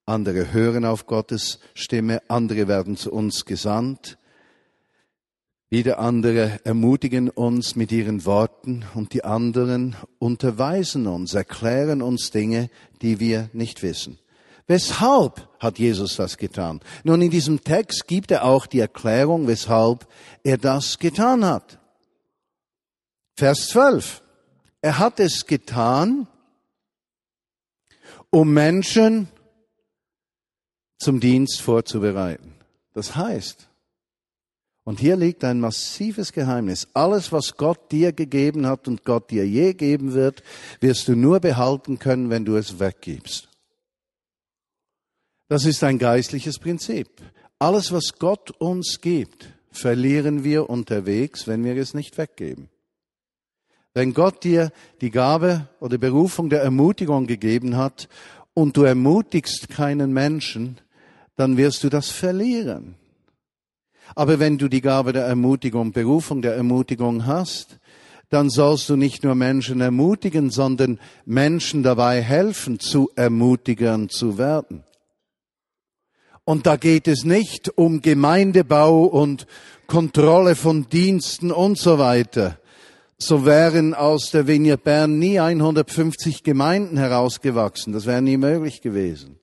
andere 0.05 0.51
hören 0.51 0.83
auf 0.83 1.07
Gottes 1.07 1.59
Stimme, 1.73 2.21
andere 2.27 2.67
werden 2.67 2.97
zu 2.97 3.13
uns 3.13 3.45
gesandt, 3.45 4.17
wieder 5.69 5.99
andere 5.99 6.59
ermutigen 6.63 7.29
uns 7.29 7.75
mit 7.75 7.91
ihren 7.91 8.25
Worten 8.25 8.85
und 8.93 9.13
die 9.13 9.23
anderen 9.23 9.95
unterweisen 10.19 11.07
uns, 11.07 11.33
erklären 11.33 12.01
uns 12.01 12.31
Dinge, 12.31 12.69
die 13.01 13.19
wir 13.19 13.49
nicht 13.53 13.83
wissen. 13.83 14.17
Weshalb 14.67 15.47
hat 15.59 15.79
Jesus 15.79 16.17
das 16.17 16.37
getan? 16.37 16.81
Nun, 17.03 17.21
in 17.21 17.31
diesem 17.31 17.63
Text 17.63 18.07
gibt 18.07 18.31
er 18.31 18.43
auch 18.43 18.65
die 18.65 18.79
Erklärung, 18.79 19.47
weshalb 19.47 20.07
er 20.43 20.57
das 20.57 20.99
getan 20.99 21.45
hat. 21.45 21.79
Vers 23.35 23.69
12. 23.69 24.23
Er 24.81 24.99
hat 24.99 25.19
es 25.19 25.45
getan, 25.45 26.27
um 28.29 28.53
Menschen 28.53 29.29
zum 30.97 31.19
Dienst 31.19 31.61
vorzubereiten. 31.61 32.53
Das 32.93 33.15
heißt, 33.15 33.66
und 34.87 35.01
hier 35.01 35.17
liegt 35.17 35.43
ein 35.43 35.59
massives 35.59 36.31
Geheimnis. 36.31 36.87
Alles, 36.93 37.33
was 37.33 37.57
Gott 37.57 37.91
dir 37.91 38.13
gegeben 38.13 38.65
hat 38.65 38.87
und 38.87 39.03
Gott 39.03 39.31
dir 39.31 39.45
je 39.45 39.73
geben 39.73 40.13
wird, 40.13 40.43
wirst 40.79 41.09
du 41.09 41.15
nur 41.17 41.41
behalten 41.41 41.99
können, 41.99 42.29
wenn 42.29 42.45
du 42.45 42.55
es 42.55 42.79
weggibst. 42.79 43.49
Das 45.49 45.65
ist 45.65 45.83
ein 45.83 45.99
geistliches 45.99 46.57
Prinzip. 46.57 47.09
Alles, 47.59 47.91
was 47.91 48.13
Gott 48.17 48.51
uns 48.61 49.01
gibt, 49.01 49.49
verlieren 49.71 50.45
wir 50.45 50.69
unterwegs, 50.69 51.47
wenn 51.47 51.65
wir 51.65 51.75
es 51.75 51.93
nicht 51.93 52.17
weggeben. 52.17 52.69
Wenn 53.93 54.13
Gott 54.13 54.45
dir 54.45 54.71
die 55.01 55.11
Gabe 55.11 55.67
oder 55.81 55.97
Berufung 55.97 56.49
der 56.49 56.61
Ermutigung 56.61 57.27
gegeben 57.27 57.75
hat 57.75 58.07
und 58.53 58.77
du 58.77 58.83
ermutigst 58.83 59.67
keinen 59.67 60.13
Menschen, 60.13 60.77
dann 61.35 61.57
wirst 61.57 61.83
du 61.83 61.89
das 61.89 62.09
verlieren. 62.09 62.95
Aber 64.15 64.39
wenn 64.39 64.57
du 64.57 64.67
die 64.67 64.81
Gabe 64.81 65.13
der 65.13 65.25
Ermutigung, 65.25 65.91
Berufung 65.91 66.41
der 66.41 66.55
Ermutigung 66.55 67.25
hast, 67.25 67.79
dann 68.29 68.49
sollst 68.49 68.89
du 68.89 68.95
nicht 68.95 69.23
nur 69.23 69.35
Menschen 69.35 69.79
ermutigen, 69.79 70.49
sondern 70.49 70.99
Menschen 71.25 71.83
dabei 71.83 72.21
helfen, 72.21 72.79
zu 72.79 73.09
Ermutigern 73.15 74.09
zu 74.09 74.37
werden. 74.37 74.83
Und 76.43 76.65
da 76.65 76.77
geht 76.77 77.07
es 77.07 77.23
nicht 77.25 77.77
um 77.77 78.01
Gemeindebau 78.01 79.03
und 79.03 79.47
Kontrolle 79.85 80.55
von 80.55 80.87
Diensten 80.89 81.51
und 81.51 81.77
so 81.77 81.99
weiter. 81.99 82.57
So 83.17 83.45
wären 83.45 83.93
aus 83.93 84.31
der 84.31 84.47
Vignette 84.47 84.83
Bern 84.83 85.19
nie 85.19 85.39
150 85.39 86.43
Gemeinden 86.43 86.97
herausgewachsen. 86.97 87.93
Das 87.93 88.05
wäre 88.05 88.21
nie 88.21 88.37
möglich 88.37 88.81
gewesen 88.81 89.36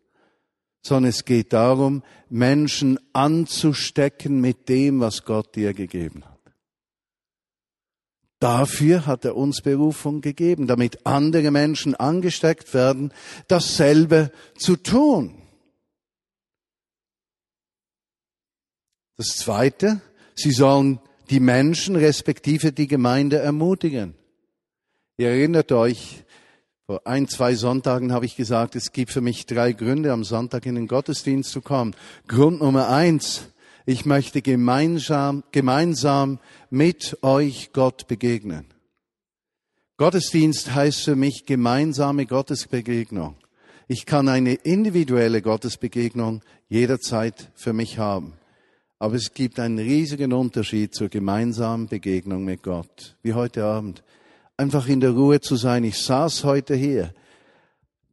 sondern 0.84 1.10
es 1.10 1.24
geht 1.24 1.52
darum, 1.52 2.02
Menschen 2.28 2.98
anzustecken 3.12 4.40
mit 4.40 4.68
dem, 4.68 5.00
was 5.00 5.24
Gott 5.24 5.56
dir 5.56 5.72
gegeben 5.72 6.24
hat. 6.24 6.34
Dafür 8.38 9.06
hat 9.06 9.24
er 9.24 9.36
uns 9.36 9.62
Berufung 9.62 10.20
gegeben, 10.20 10.66
damit 10.66 11.06
andere 11.06 11.50
Menschen 11.50 11.94
angesteckt 11.94 12.74
werden, 12.74 13.12
dasselbe 13.48 14.30
zu 14.58 14.76
tun. 14.76 15.40
Das 19.16 19.28
Zweite, 19.36 20.02
sie 20.34 20.50
sollen 20.50 21.00
die 21.30 21.40
Menschen 21.40 21.96
respektive 21.96 22.72
die 22.72 22.88
Gemeinde 22.88 23.38
ermutigen. 23.38 24.14
Ihr 25.16 25.30
erinnert 25.30 25.72
euch, 25.72 26.23
vor 26.86 27.06
ein, 27.06 27.28
zwei 27.28 27.54
Sonntagen 27.54 28.12
habe 28.12 28.26
ich 28.26 28.36
gesagt, 28.36 28.76
es 28.76 28.92
gibt 28.92 29.10
für 29.10 29.22
mich 29.22 29.46
drei 29.46 29.72
Gründe, 29.72 30.12
am 30.12 30.22
Sonntag 30.22 30.66
in 30.66 30.74
den 30.74 30.86
Gottesdienst 30.86 31.50
zu 31.50 31.62
kommen. 31.62 31.96
Grund 32.28 32.60
Nummer 32.60 32.90
eins, 32.90 33.48
ich 33.86 34.04
möchte 34.04 34.42
gemeinsam, 34.42 35.44
gemeinsam 35.50 36.40
mit 36.68 37.16
euch 37.22 37.70
Gott 37.72 38.06
begegnen. 38.06 38.66
Gottesdienst 39.96 40.74
heißt 40.74 41.04
für 41.04 41.16
mich 41.16 41.46
gemeinsame 41.46 42.26
Gottesbegegnung. 42.26 43.36
Ich 43.88 44.04
kann 44.04 44.28
eine 44.28 44.52
individuelle 44.52 45.40
Gottesbegegnung 45.40 46.42
jederzeit 46.68 47.50
für 47.54 47.72
mich 47.72 47.98
haben. 47.98 48.34
Aber 48.98 49.14
es 49.14 49.32
gibt 49.32 49.58
einen 49.58 49.78
riesigen 49.78 50.34
Unterschied 50.34 50.94
zur 50.94 51.08
gemeinsamen 51.08 51.88
Begegnung 51.88 52.44
mit 52.44 52.62
Gott, 52.62 53.16
wie 53.22 53.32
heute 53.32 53.64
Abend 53.64 54.02
einfach 54.56 54.88
in 54.88 55.00
der 55.00 55.10
Ruhe 55.10 55.40
zu 55.40 55.56
sein. 55.56 55.84
Ich 55.84 55.98
saß 55.98 56.44
heute 56.44 56.74
hier, 56.74 57.12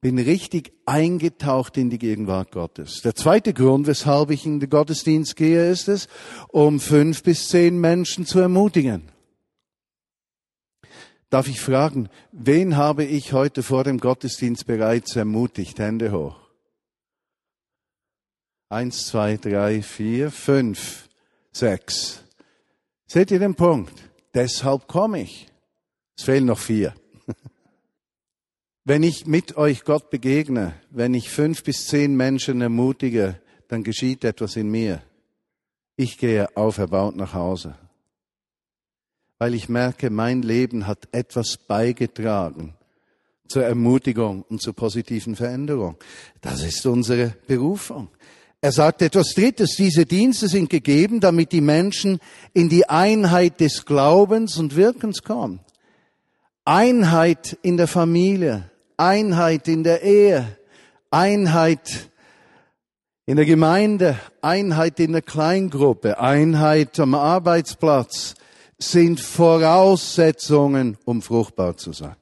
bin 0.01 0.17
richtig 0.17 0.73
eingetaucht 0.85 1.77
in 1.77 1.89
die 1.89 1.99
Gegenwart 1.99 2.51
Gottes. 2.51 3.01
Der 3.01 3.15
zweite 3.15 3.53
Grund, 3.53 3.85
weshalb 3.85 4.31
ich 4.31 4.45
in 4.45 4.59
den 4.59 4.69
Gottesdienst 4.69 5.35
gehe, 5.35 5.69
ist 5.69 5.87
es, 5.87 6.07
um 6.49 6.79
fünf 6.79 7.21
bis 7.21 7.49
zehn 7.49 7.79
Menschen 7.79 8.25
zu 8.25 8.39
ermutigen. 8.39 9.03
Darf 11.29 11.47
ich 11.47 11.61
fragen, 11.61 12.09
wen 12.31 12.75
habe 12.75 13.05
ich 13.05 13.31
heute 13.31 13.63
vor 13.63 13.83
dem 13.83 13.99
Gottesdienst 13.99 14.65
bereits 14.65 15.15
ermutigt? 15.15 15.79
Hände 15.79 16.11
hoch. 16.11 16.35
Eins, 18.69 19.07
zwei, 19.07 19.37
drei, 19.37 19.81
vier, 19.81 20.31
fünf, 20.31 21.09
sechs. 21.51 22.23
Seht 23.05 23.31
ihr 23.31 23.39
den 23.39 23.55
Punkt? 23.55 23.93
Deshalb 24.33 24.87
komme 24.87 25.21
ich. 25.21 25.50
Es 26.21 26.25
fehlen 26.25 26.45
noch 26.45 26.59
vier. 26.59 26.93
Wenn 28.85 29.01
ich 29.01 29.25
mit 29.25 29.57
euch 29.57 29.83
Gott 29.83 30.11
begegne, 30.11 30.75
wenn 30.91 31.15
ich 31.15 31.31
fünf 31.31 31.63
bis 31.63 31.87
zehn 31.87 32.15
Menschen 32.15 32.61
ermutige, 32.61 33.41
dann 33.69 33.81
geschieht 33.81 34.23
etwas 34.23 34.55
in 34.55 34.69
mir. 34.69 35.01
Ich 35.95 36.19
gehe 36.19 36.55
auferbaut 36.55 37.15
nach 37.15 37.33
Hause, 37.33 37.73
weil 39.39 39.55
ich 39.55 39.67
merke, 39.67 40.11
mein 40.11 40.43
Leben 40.43 40.85
hat 40.85 41.07
etwas 41.11 41.57
beigetragen 41.57 42.75
zur 43.47 43.63
Ermutigung 43.63 44.43
und 44.43 44.61
zur 44.61 44.75
positiven 44.75 45.35
Veränderung. 45.35 45.95
Das 46.39 46.63
ist 46.63 46.85
unsere 46.85 47.33
Berufung. 47.47 48.09
Er 48.61 48.71
sagt 48.71 49.01
etwas 49.01 49.33
Drittes, 49.33 49.75
diese 49.75 50.05
Dienste 50.05 50.47
sind 50.47 50.69
gegeben, 50.69 51.19
damit 51.19 51.51
die 51.51 51.61
Menschen 51.61 52.19
in 52.53 52.69
die 52.69 52.87
Einheit 52.87 53.59
des 53.59 53.85
Glaubens 53.87 54.59
und 54.59 54.75
Wirkens 54.75 55.23
kommen. 55.23 55.61
Einheit 56.65 57.57
in 57.63 57.77
der 57.77 57.87
Familie, 57.87 58.69
Einheit 58.97 59.67
in 59.67 59.83
der 59.83 60.03
Ehe, 60.03 60.57
Einheit 61.09 62.11
in 63.25 63.35
der 63.35 63.45
Gemeinde, 63.45 64.19
Einheit 64.41 64.99
in 64.99 65.13
der 65.13 65.21
Kleingruppe, 65.23 66.19
Einheit 66.19 66.99
am 66.99 67.15
Arbeitsplatz 67.15 68.35
sind 68.77 69.19
Voraussetzungen, 69.19 70.97
um 71.05 71.21
fruchtbar 71.21 71.77
zu 71.77 71.93
sein. 71.93 72.15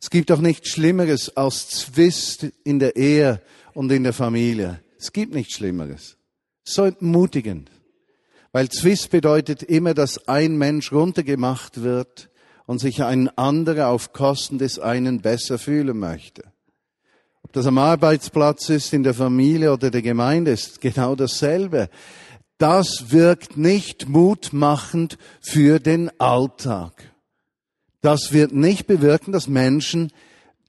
Es 0.00 0.10
gibt 0.10 0.30
auch 0.30 0.40
nichts 0.40 0.70
Schlimmeres 0.70 1.34
als 1.34 1.68
Zwist 1.68 2.46
in 2.64 2.78
der 2.78 2.96
Ehe 2.96 3.40
und 3.72 3.90
in 3.90 4.02
der 4.02 4.12
Familie. 4.12 4.82
Es 4.98 5.12
gibt 5.12 5.34
nichts 5.34 5.54
Schlimmeres. 5.54 6.18
So 6.62 6.84
entmutigend. 6.84 7.70
Weil 8.52 8.68
Zwist 8.68 9.10
bedeutet 9.10 9.62
immer, 9.62 9.94
dass 9.94 10.28
ein 10.28 10.56
Mensch 10.56 10.92
runtergemacht 10.92 11.82
wird 11.82 12.30
und 12.66 12.78
sich 12.78 13.02
ein 13.02 13.28
anderer 13.36 13.88
auf 13.88 14.12
Kosten 14.12 14.58
des 14.58 14.78
einen 14.78 15.20
besser 15.20 15.58
fühlen 15.58 15.98
möchte. 15.98 16.44
Ob 17.42 17.52
das 17.52 17.66
am 17.66 17.78
Arbeitsplatz 17.78 18.70
ist, 18.70 18.92
in 18.92 19.02
der 19.02 19.14
Familie 19.14 19.72
oder 19.72 19.90
der 19.90 20.02
Gemeinde 20.02 20.50
ist 20.50 20.80
genau 20.80 21.14
dasselbe. 21.14 21.90
Das 22.58 23.10
wirkt 23.10 23.56
nicht 23.56 24.08
mutmachend 24.08 25.18
für 25.40 25.78
den 25.78 26.10
Alltag. 26.18 27.12
Das 28.00 28.32
wird 28.32 28.52
nicht 28.52 28.86
bewirken, 28.86 29.32
dass 29.32 29.48
Menschen 29.48 30.12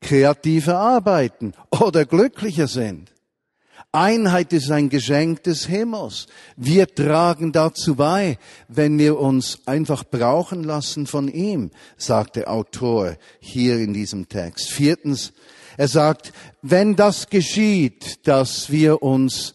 kreativer 0.01 0.77
arbeiten 0.77 1.53
oder 1.69 2.05
glücklicher 2.05 2.67
sind. 2.67 3.14
Einheit 3.95 4.53
ist 4.53 4.69
ein 4.71 4.89
Geschenk 4.89 5.43
des 5.43 5.65
Himmels. 5.65 6.27
Wir 6.57 6.87
tragen 6.87 7.51
dazu 7.51 7.95
bei, 7.95 8.37
wenn 8.67 8.99
wir 8.99 9.17
uns 9.19 9.59
einfach 9.65 10.03
brauchen 10.03 10.63
lassen 10.63 11.07
von 11.07 11.27
ihm, 11.27 11.71
sagt 11.97 12.35
der 12.35 12.51
Autor 12.51 13.15
hier 13.39 13.77
in 13.77 13.93
diesem 13.93 14.27
Text. 14.27 14.69
Viertens, 14.69 15.33
er 15.77 15.87
sagt, 15.87 16.33
wenn 16.61 16.95
das 16.95 17.29
geschieht, 17.29 18.27
dass 18.27 18.69
wir 18.69 19.01
uns 19.01 19.53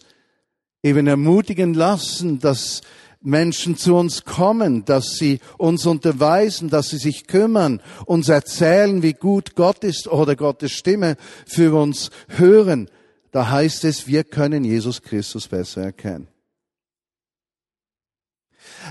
eben 0.83 1.07
ermutigen 1.07 1.75
lassen, 1.75 2.39
dass 2.39 2.81
Menschen 3.23 3.77
zu 3.77 3.97
uns 3.97 4.25
kommen, 4.25 4.85
dass 4.87 5.17
sie 5.17 5.41
uns 5.59 5.85
unterweisen, 5.85 6.71
dass 6.71 6.89
sie 6.89 6.97
sich 6.97 7.27
kümmern, 7.27 7.83
uns 8.07 8.31
erzählen, 8.31 9.03
wie 9.03 9.13
gut 9.13 9.55
Gott 9.57 9.85
ist 9.85 10.09
oder 10.09 10.37
Gottes 10.37 10.73
Stimme 10.73 11.17
für 11.47 11.75
uns 11.75 12.11
hören, 12.29 12.89
da 13.31 13.51
heißt 13.51 13.85
es, 13.85 14.07
wir 14.07 14.25
können 14.25 14.65
Jesus 14.65 15.03
Christus 15.03 15.49
besser 15.49 15.83
erkennen. 15.83 16.29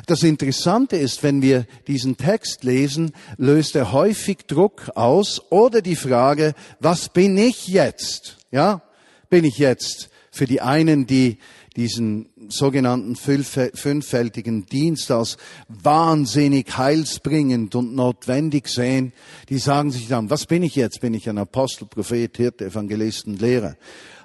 Das 0.06 0.24
Interessante 0.24 0.98
ist, 0.98 1.24
wenn 1.24 1.42
wir 1.42 1.66
diesen 1.88 2.18
Text 2.18 2.64
lesen, 2.64 3.12
löst 3.38 3.76
er 3.76 3.92
häufig 3.92 4.40
Druck 4.48 4.90
aus 4.96 5.42
oder 5.52 5.82
die 5.82 5.96
Frage, 5.96 6.54
was 6.80 7.10
bin 7.10 7.38
ich 7.38 7.68
jetzt? 7.68 8.38
Ja, 8.52 8.82
bin 9.30 9.46
ich 9.46 9.58
jetzt 9.58 10.10
für 10.32 10.46
die 10.46 10.62
einen, 10.62 11.06
die 11.06 11.38
diesen 11.76 12.30
sogenannten 12.50 13.16
fünffältigen 13.16 14.66
Dienst 14.66 15.12
als 15.12 15.38
wahnsinnig 15.70 16.78
heilsbringend 16.78 17.76
und 17.76 17.96
notwendig 17.96 18.68
sehen, 18.68 19.14
die 19.50 19.60
sagen 19.60 19.92
sich 19.92 20.08
dann, 20.08 20.30
was 20.30 20.46
bin 20.46 20.64
ich 20.64 20.76
jetzt? 20.76 21.00
Bin 21.00 21.14
ich 21.14 21.30
ein 21.30 21.38
Apostel, 21.38 21.86
Prophet, 21.86 22.36
Hirte, 22.36 22.66
Evangelist 22.66 23.28
und 23.28 23.40
Lehrer? 23.40 23.76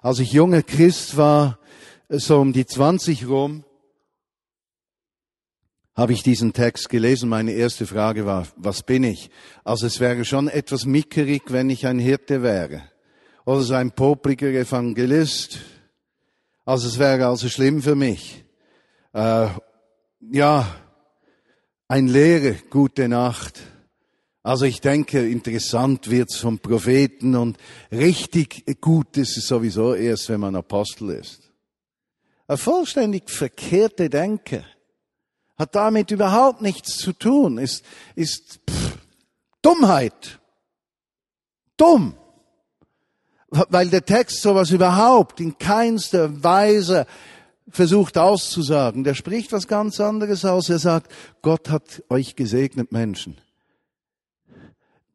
Als 0.05 0.19
ich 0.19 0.35
junger 0.35 0.63
Christ 0.63 1.17
war, 1.17 1.59
so 2.11 2.39
um 2.39 2.53
die 2.53 2.67
20 2.67 3.27
rum, 3.27 3.65
habe 5.97 6.13
ich 6.13 6.23
diesen 6.23 6.53
Text 6.53 6.91
gelesen. 6.91 7.31
Meine 7.31 7.53
erste 7.53 7.87
Frage 7.87 8.27
war, 8.27 8.47
was 8.57 8.83
bin 8.83 9.03
ich? 9.03 9.31
Also 9.65 9.87
es 9.87 10.01
wäre 10.01 10.27
schon 10.27 10.49
etwas 10.49 10.85
mickerig, 10.85 11.45
wenn 11.47 11.71
ich 11.71 11.87
ein 11.87 11.99
Hirte 11.99 12.43
wäre. 12.43 12.83
Oder 13.47 13.63
so 13.63 13.73
ein 13.73 13.93
popliger 13.93 14.49
Evangelist. 14.49 15.61
Also 16.67 16.87
es 16.87 16.99
wäre 16.99 17.27
also 17.27 17.49
schlimm 17.49 17.81
für 17.81 17.95
mich. 17.95 18.45
Äh, 19.15 19.49
ja, 20.21 20.67
ein 21.89 22.09
Lehrer, 22.09 22.57
gute 22.69 23.09
Nacht. 23.09 23.59
Also 24.45 24.67
ich 24.67 24.83
denke, 24.83 25.27
interessant 25.27 26.11
wird's 26.11 26.37
vom 26.37 26.59
Propheten 26.59 27.35
und 27.35 27.57
richtig 27.91 28.79
gut 28.83 29.17
ist 29.17 29.39
es 29.39 29.47
sowieso 29.47 29.95
erst, 29.95 30.29
wenn 30.29 30.41
man 30.41 30.55
Apostel 30.55 31.11
ist. 31.11 31.51
Eine 32.47 32.59
vollständig 32.59 33.31
verkehrte 33.31 34.11
Denke 34.11 34.63
hat 35.57 35.75
damit 35.75 36.11
überhaupt 36.11 36.61
nichts 36.61 36.99
zu 36.99 37.15
tun, 37.15 37.57
ist, 37.57 37.87
ist 38.17 38.61
pff, 38.69 38.99
Dummheit. 39.63 40.39
Dumm. 41.79 42.15
Weil 43.49 43.89
der 43.89 44.05
Text 44.05 44.43
sowas 44.43 44.71
überhaupt 44.73 45.41
in 45.41 45.57
keinster 45.57 46.45
Weise 46.45 47.07
versucht 47.71 48.19
auszusagen. 48.19 49.05
Der 49.05 49.15
spricht 49.15 49.53
was 49.53 49.69
ganz 49.69 50.01
anderes 50.01 50.45
aus. 50.45 50.69
Er 50.69 50.79
sagt, 50.79 51.11
Gott 51.41 51.71
hat 51.71 52.03
euch 52.11 52.37
gesegnet, 52.37 52.93
Menschen. 52.93 53.39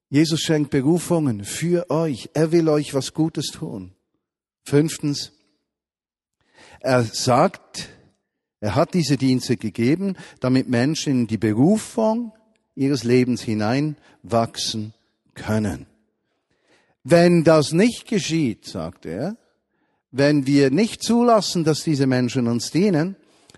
Jesus 0.09 0.41
schenkt 0.41 0.71
Berufungen 0.71 1.45
für 1.45 1.89
euch. 1.91 2.29
Er 2.33 2.51
will 2.51 2.67
euch 2.67 2.93
was 2.93 3.13
Gutes 3.13 3.47
tun. 3.47 3.91
Fünftens, 4.63 5.31
er 6.79 7.03
sagt, 7.03 7.89
er 8.59 8.75
hat 8.75 8.93
diese 8.93 9.17
Dienste 9.17 9.55
gegeben, 9.55 10.17
damit 10.39 10.67
Menschen 10.67 11.21
in 11.21 11.27
die 11.27 11.37
Berufung 11.37 12.33
ihres 12.75 13.03
Lebens 13.03 13.41
hineinwachsen 13.41 14.93
können. 15.35 15.85
Wenn 17.03 17.43
das 17.43 17.71
nicht 17.71 18.07
geschieht, 18.07 18.65
sagt 18.65 19.05
er, 19.05 19.37
wenn 20.11 20.47
wir 20.47 20.71
nicht 20.71 21.03
zulassen, 21.03 21.63
dass 21.63 21.83
diese 21.83 22.07
Menschen 22.07 22.47
uns 22.47 22.71
dienen, 22.71 23.15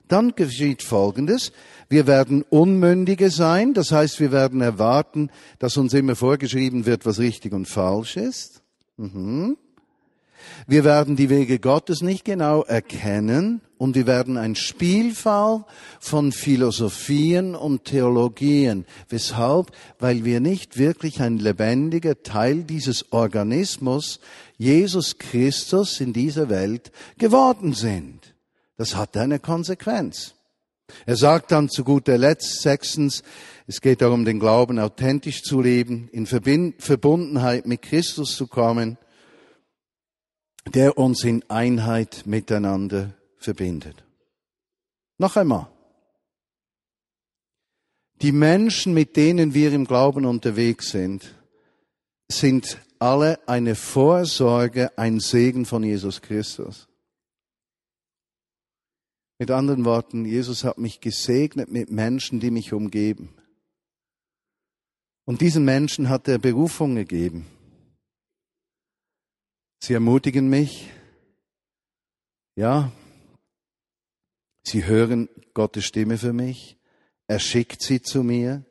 dann 0.08 0.36
geschieht 0.36 0.84
Folgendes. 0.84 1.54
Wir 1.91 2.08
werden 2.08 2.43
Unmündige 2.43 3.30
sein, 3.30 3.73
das 3.73 3.91
heißt, 3.91 4.21
wir 4.21 4.32
werden 4.32 4.62
erwarten, 4.62 5.30
dass 5.60 5.75
uns 5.75 5.93
immer 5.93 6.15
vorgeschrieben 6.15 6.86
wird, 6.86 7.06
was 7.06 7.19
richtig 7.19 7.51
und 7.51 7.67
falsch 7.67 8.15
ist. 8.15 8.62
Mhm. 8.95 9.58
Wir 10.67 10.86
werden 10.86 11.17
die 11.17 11.30
Wege 11.30 11.60
Gottes 11.60 12.01
nicht 12.01 12.23
genau 12.23 12.63
erkennen 12.63 13.60
und 13.77 13.95
wir 13.95 14.08
werden 14.08 14.38
ein 14.38 14.56
Spielfall 14.56 15.65
von 15.99 16.32
Philosophien 16.32 17.56
und 17.56 17.84
Theologien. 17.84 18.86
Weshalb? 19.10 19.73
Weil 19.99 20.23
wir 20.23 20.39
nicht 20.39 20.77
wirklich 20.77 21.21
ein 21.21 21.39
lebendiger 21.39 22.23
Teil 22.23 22.63
dieses 22.63 23.12
Organismus, 23.12 24.21
Jesus 24.58 25.17
Christus 25.17 25.99
in 25.99 26.13
dieser 26.13 26.47
Welt 26.47 26.93
geworden 27.17 27.73
sind. 27.73 28.34
Das 28.77 28.95
hat 28.95 29.17
eine 29.17 29.39
Konsequenz. 29.39 30.36
Er 31.06 31.15
sagt 31.15 31.51
dann 31.51 31.69
zu 31.69 31.84
guter 31.84 32.17
Letzt, 32.17 32.62
sechstens, 32.62 33.23
es 33.67 33.82
geht 33.82 34.01
darum, 34.01 34.25
den 34.25 34.39
Glauben 34.39 34.80
authentisch 34.80 35.43
zu 35.43 35.62
leben, 35.62 36.10
in 36.12 36.25
Verbundenheit 36.25 37.65
mit 37.65 37.82
Christus 37.82 38.36
zu 38.36 38.47
kommen, 38.47 38.97
der 40.73 40.97
uns 40.97 41.23
in 41.23 41.43
Einheit 41.49 42.23
miteinander 42.25 43.13
verbindet. 43.38 44.04
Noch 45.17 45.36
einmal. 45.36 45.67
Die 48.21 48.32
Menschen, 48.32 48.93
mit 48.93 49.15
denen 49.15 49.54
wir 49.54 49.73
im 49.73 49.86
Glauben 49.86 50.25
unterwegs 50.25 50.91
sind, 50.91 51.34
sind 52.32 52.77
alle 52.99 53.39
eine 53.47 53.75
Vorsorge, 53.75 54.95
ein 54.97 55.19
Segen 55.19 55.65
von 55.65 55.84
Jesus 55.84 56.21
Christus. 56.21 56.88
Mit 59.41 59.49
anderen 59.49 59.86
Worten, 59.86 60.23
Jesus 60.23 60.63
hat 60.63 60.77
mich 60.77 61.01
gesegnet 61.01 61.71
mit 61.71 61.89
Menschen, 61.89 62.39
die 62.39 62.51
mich 62.51 62.73
umgeben. 62.73 63.30
Und 65.25 65.41
diesen 65.41 65.65
Menschen 65.65 66.10
hat 66.10 66.27
er 66.27 66.38
Berufung 66.38 66.93
gegeben. 66.93 67.47
Sie 69.80 69.95
ermutigen 69.95 70.47
mich. 70.47 70.91
Ja, 72.56 72.91
sie 74.62 74.86
hören 74.86 75.27
Gottes 75.56 75.86
Stimme 75.86 76.19
für 76.19 76.34
mich. 76.34 76.77
Er 77.25 77.39
schickt 77.39 77.82
sie 77.82 77.99
zu 77.99 78.21
mir. 78.21 78.63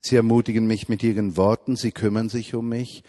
Sie 0.00 0.14
ermutigen 0.14 0.68
mich 0.68 0.88
mit 0.88 1.02
ihren 1.02 1.36
Worten. 1.36 1.74
Sie 1.74 1.90
kümmern 1.90 2.28
sich 2.28 2.54
um 2.54 2.68
mich. 2.68 3.02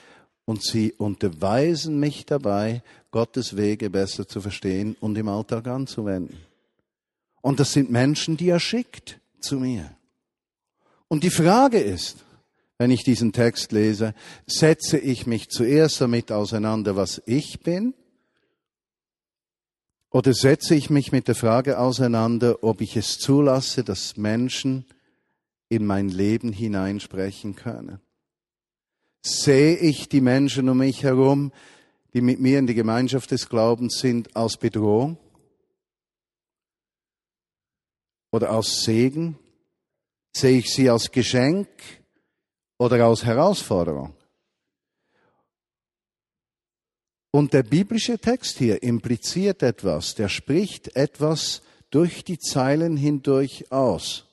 Und 0.46 0.64
sie 0.64 0.92
unterweisen 0.92 2.00
mich 2.00 2.26
dabei, 2.26 2.82
Gottes 3.12 3.56
Wege 3.58 3.92
besser 3.92 4.28
zu 4.28 4.42
verstehen 4.42 4.98
und 5.00 5.16
im 5.20 5.28
Alltag 5.28 5.68
anzuwenden. 5.68 6.45
Und 7.46 7.60
das 7.60 7.74
sind 7.74 7.92
Menschen, 7.92 8.38
die 8.38 8.50
er 8.50 8.60
schickt 8.60 9.20
zu 9.40 9.60
mir. 9.60 9.96
Und 11.08 11.24
die 11.24 11.30
Frage 11.30 11.78
ist, 11.78 12.26
wenn 12.80 12.90
ich 12.90 13.04
diesen 13.04 13.34
Text 13.34 13.72
lese, 13.72 14.16
setze 14.48 14.98
ich 14.98 15.28
mich 15.28 15.50
zuerst 15.50 16.02
damit 16.02 16.32
auseinander, 16.32 16.96
was 16.96 17.22
ich 17.28 17.60
bin? 17.60 17.94
Oder 20.10 20.34
setze 20.34 20.74
ich 20.74 20.90
mich 20.90 21.12
mit 21.12 21.28
der 21.28 21.36
Frage 21.36 21.78
auseinander, 21.78 22.64
ob 22.64 22.82
ich 22.82 22.98
es 22.98 23.20
zulasse, 23.20 23.84
dass 23.84 24.18
Menschen 24.18 24.86
in 25.70 25.86
mein 25.86 26.10
Leben 26.10 26.52
hineinsprechen 26.52 27.56
können? 27.56 28.00
Sehe 29.22 29.78
ich 29.78 30.10
die 30.10 30.22
Menschen 30.22 30.68
um 30.68 30.80
mich 30.80 31.04
herum, 31.04 31.52
die 32.16 32.22
mit 32.22 32.40
mir 32.40 32.58
in 32.58 32.66
die 32.66 32.74
Gemeinschaft 32.74 33.30
des 33.30 33.50
Glaubens 33.50 34.00
sind, 34.00 34.36
als 34.36 34.58
Bedrohung? 34.58 35.20
Oder 38.36 38.50
als 38.50 38.84
Segen? 38.84 39.38
Sehe 40.36 40.58
ich 40.58 40.70
sie 40.70 40.90
als 40.90 41.10
Geschenk 41.10 41.70
oder 42.78 43.06
als 43.06 43.24
Herausforderung? 43.24 44.14
Und 47.32 47.54
der 47.54 47.64
biblische 47.64 48.20
Text 48.20 48.58
hier 48.58 48.84
impliziert 48.84 49.64
etwas, 49.64 50.16
der 50.16 50.28
spricht 50.28 50.96
etwas 50.98 51.62
durch 51.92 52.26
die 52.26 52.38
Zeilen 52.38 52.98
hindurch 52.98 53.72
aus. 53.72 54.26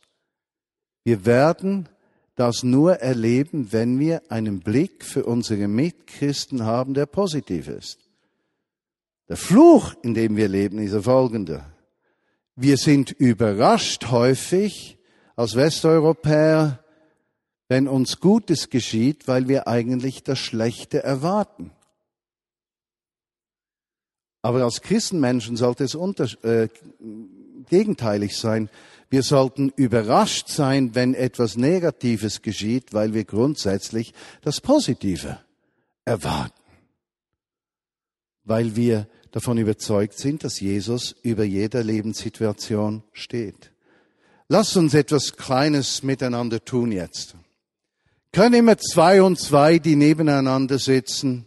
Wir 1.04 1.24
werden 1.24 1.88
das 2.34 2.64
nur 2.64 2.94
erleben, 2.96 3.72
wenn 3.72 4.00
wir 4.00 4.22
einen 4.30 4.60
Blick 4.60 5.04
für 5.04 5.24
unsere 5.24 5.68
Mitchristen 5.68 6.64
haben, 6.64 6.94
der 6.94 7.06
positiv 7.06 7.68
ist. 7.68 7.98
Der 9.28 9.36
Fluch, 9.36 9.94
in 10.02 10.14
dem 10.14 10.36
wir 10.36 10.48
leben, 10.48 10.78
ist 10.78 10.92
der 10.94 11.02
folgende. 11.02 11.71
Wir 12.56 12.76
sind 12.76 13.10
überrascht 13.10 14.10
häufig 14.10 14.98
als 15.36 15.56
Westeuropäer, 15.56 16.84
wenn 17.68 17.88
uns 17.88 18.20
Gutes 18.20 18.68
geschieht, 18.68 19.26
weil 19.26 19.48
wir 19.48 19.66
eigentlich 19.66 20.22
das 20.22 20.38
Schlechte 20.38 21.02
erwarten. 21.02 21.70
Aber 24.42 24.64
als 24.64 24.82
Christenmenschen 24.82 25.56
sollte 25.56 25.84
es 25.84 25.94
unter, 25.94 26.24
äh, 26.44 26.68
gegenteilig 27.70 28.36
sein. 28.36 28.68
Wir 29.08 29.22
sollten 29.22 29.70
überrascht 29.76 30.48
sein, 30.48 30.94
wenn 30.94 31.14
etwas 31.14 31.56
Negatives 31.56 32.42
geschieht, 32.42 32.92
weil 32.92 33.14
wir 33.14 33.24
grundsätzlich 33.24 34.12
das 34.42 34.60
Positive 34.60 35.38
erwarten. 36.04 36.61
Weil 38.44 38.76
wir 38.76 39.08
davon 39.30 39.58
überzeugt 39.58 40.18
sind, 40.18 40.44
dass 40.44 40.60
Jesus 40.60 41.14
über 41.22 41.44
jeder 41.44 41.82
Lebenssituation 41.82 43.02
steht. 43.12 43.72
Lass 44.48 44.76
uns 44.76 44.94
etwas 44.94 45.36
Kleines 45.36 46.02
miteinander 46.02 46.64
tun 46.64 46.92
jetzt. 46.92 47.34
Können 48.32 48.54
immer 48.54 48.78
zwei 48.78 49.22
und 49.22 49.38
zwei, 49.38 49.78
die 49.78 49.96
nebeneinander 49.96 50.78
sitzen, 50.78 51.46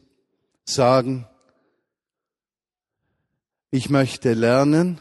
sagen, 0.63 1.27
ich 3.71 3.89
möchte 3.89 4.33
lernen, 4.33 4.99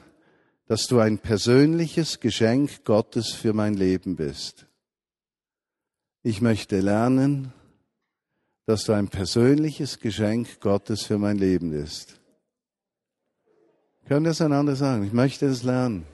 dass 0.66 0.86
du 0.86 0.98
ein 0.98 1.18
persönliches 1.18 2.20
Geschenk 2.20 2.84
Gottes 2.84 3.30
für 3.30 3.52
mein 3.52 3.74
Leben 3.74 4.16
bist. 4.16 4.66
Ich 6.22 6.40
möchte 6.40 6.80
lernen, 6.80 7.52
dass 8.66 8.84
du 8.84 8.92
ein 8.92 9.08
persönliches 9.08 10.00
Geschenk 10.00 10.60
Gottes 10.60 11.02
für 11.02 11.18
mein 11.18 11.36
Leben 11.36 11.70
bist. 11.70 12.20
Können 14.06 14.24
wir 14.24 14.30
das 14.30 14.40
einander 14.40 14.76
sagen? 14.76 15.04
Ich 15.04 15.12
möchte 15.12 15.46
es 15.46 15.62
lernen. 15.62 16.06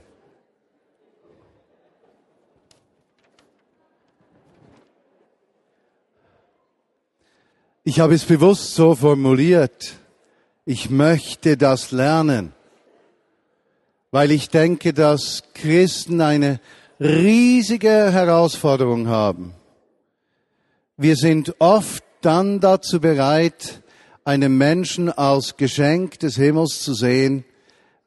Ich 7.83 7.99
habe 7.99 8.15
es 8.15 8.25
bewusst 8.25 8.75
so 8.75 8.95
formuliert, 8.95 9.95
ich 10.65 10.91
möchte 10.91 11.57
das 11.57 11.91
lernen, 11.91 12.53
weil 14.11 14.31
ich 14.31 14.51
denke, 14.51 14.93
dass 14.93 15.43
Christen 15.55 16.21
eine 16.21 16.61
riesige 17.01 18.13
Herausforderung 18.13 19.09
haben. 19.09 19.55
Wir 20.99 21.17
sind 21.17 21.55
oft 21.59 22.05
dann 22.23 22.61
dazu 22.61 23.01
bereit, 23.01 23.83
einen 24.25 24.57
Menschen 24.59 25.11
als 25.11 25.57
Geschenk 25.57 26.19
des 26.21 26.37
Himmels 26.37 26.81
zu 26.83 26.95
sehen, 26.95 27.45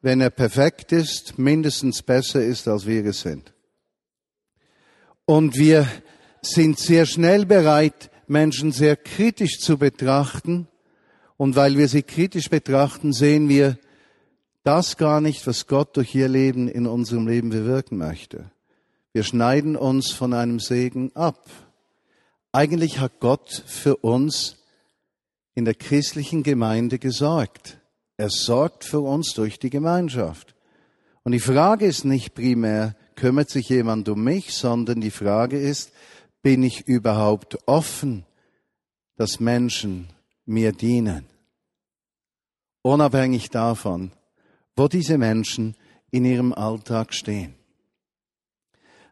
wenn 0.02 0.20
er 0.20 0.30
perfekt 0.30 0.92
ist, 0.92 1.38
mindestens 1.38 2.02
besser 2.02 2.42
ist, 2.42 2.68
als 2.68 2.86
wir 2.86 3.04
es 3.06 3.20
sind. 3.20 3.52
Und 5.24 5.56
wir 5.56 5.88
sind 6.42 6.78
sehr 6.78 7.06
schnell 7.06 7.46
bereit, 7.46 8.10
Menschen 8.26 8.72
sehr 8.72 8.96
kritisch 8.96 9.58
zu 9.58 9.78
betrachten, 9.78 10.68
und 11.36 11.56
weil 11.56 11.76
wir 11.76 11.88
sie 11.88 12.02
kritisch 12.02 12.48
betrachten, 12.48 13.12
sehen 13.12 13.48
wir 13.48 13.76
das 14.62 14.96
gar 14.96 15.20
nicht, 15.20 15.46
was 15.46 15.66
Gott 15.66 15.96
durch 15.96 16.14
ihr 16.14 16.28
Leben 16.28 16.68
in 16.68 16.86
unserem 16.86 17.26
Leben 17.26 17.50
bewirken 17.50 17.98
möchte. 17.98 18.50
Wir 19.12 19.24
schneiden 19.24 19.76
uns 19.76 20.12
von 20.12 20.32
einem 20.32 20.60
Segen 20.60 21.14
ab. 21.14 21.50
Eigentlich 22.54 23.00
hat 23.00 23.18
Gott 23.18 23.64
für 23.66 23.96
uns 23.96 24.58
in 25.56 25.64
der 25.64 25.74
christlichen 25.74 26.44
Gemeinde 26.44 27.00
gesorgt. 27.00 27.80
Er 28.16 28.30
sorgt 28.30 28.84
für 28.84 29.00
uns 29.00 29.32
durch 29.34 29.58
die 29.58 29.70
Gemeinschaft. 29.70 30.54
Und 31.24 31.32
die 31.32 31.40
Frage 31.40 31.84
ist 31.84 32.04
nicht 32.04 32.36
primär, 32.36 32.94
kümmert 33.16 33.50
sich 33.50 33.70
jemand 33.70 34.08
um 34.08 34.22
mich, 34.22 34.54
sondern 34.54 35.00
die 35.00 35.10
Frage 35.10 35.58
ist, 35.58 35.90
bin 36.42 36.62
ich 36.62 36.86
überhaupt 36.86 37.58
offen, 37.66 38.24
dass 39.16 39.40
Menschen 39.40 40.06
mir 40.46 40.70
dienen. 40.70 41.26
Unabhängig 42.82 43.50
davon, 43.50 44.12
wo 44.76 44.86
diese 44.86 45.18
Menschen 45.18 45.74
in 46.12 46.24
ihrem 46.24 46.52
Alltag 46.52 47.14
stehen. 47.14 47.56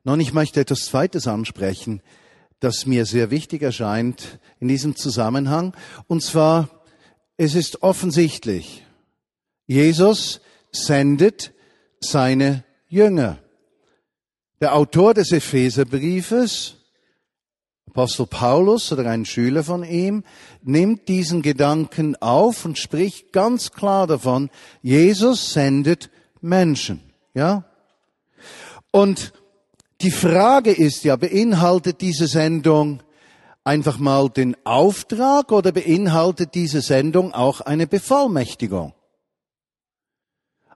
Nun, 0.04 0.20
ich 0.20 0.32
möchte 0.32 0.60
etwas 0.60 0.84
Zweites 0.84 1.26
ansprechen, 1.26 2.02
das 2.62 2.86
mir 2.86 3.06
sehr 3.06 3.30
wichtig 3.30 3.62
erscheint 3.62 4.38
in 4.60 4.68
diesem 4.68 4.94
Zusammenhang. 4.94 5.74
Und 6.06 6.22
zwar, 6.22 6.68
es 7.36 7.54
ist 7.54 7.82
offensichtlich, 7.82 8.84
Jesus 9.66 10.40
sendet 10.70 11.52
seine 12.00 12.64
Jünger. 12.88 13.38
Der 14.60 14.76
Autor 14.76 15.14
des 15.14 15.32
Epheserbriefes 15.32 16.76
Apostel 17.88 18.26
Paulus 18.26 18.90
oder 18.90 19.10
ein 19.10 19.26
Schüler 19.26 19.64
von 19.64 19.84
ihm 19.84 20.24
nimmt 20.62 21.08
diesen 21.08 21.42
Gedanken 21.42 22.16
auf 22.22 22.64
und 22.64 22.78
spricht 22.78 23.32
ganz 23.32 23.72
klar 23.72 24.06
davon, 24.06 24.48
Jesus 24.80 25.52
sendet 25.52 26.08
Menschen, 26.40 27.02
ja? 27.34 27.64
Und 28.90 29.34
die 30.02 30.10
Frage 30.10 30.72
ist 30.72 31.04
ja, 31.04 31.16
beinhaltet 31.16 32.00
diese 32.00 32.26
Sendung 32.26 33.02
einfach 33.64 33.98
mal 33.98 34.28
den 34.28 34.56
Auftrag 34.64 35.52
oder 35.52 35.72
beinhaltet 35.72 36.54
diese 36.54 36.80
Sendung 36.82 37.32
auch 37.32 37.60
eine 37.60 37.86
Bevollmächtigung? 37.86 38.94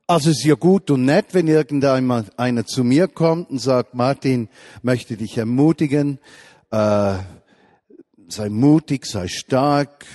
Also 0.07 0.31
es 0.31 0.39
ist 0.39 0.45
ja 0.45 0.55
gut 0.55 0.91
und 0.93 1.05
nett, 1.05 1.27
wenn 1.33 1.49
irgendeiner 1.49 2.65
zu 2.65 2.85
mir 2.85 3.09
kommt 3.09 3.51
und 3.51 3.59
sagt, 3.59 3.95
Martin, 3.95 4.49
möchte 4.83 5.17
dich 5.17 5.37
ermutigen, 5.37 6.21
äh, 6.71 7.17
sei 8.29 8.49
mutig, 8.49 9.07
sei 9.07 9.27
stark, 9.27 10.07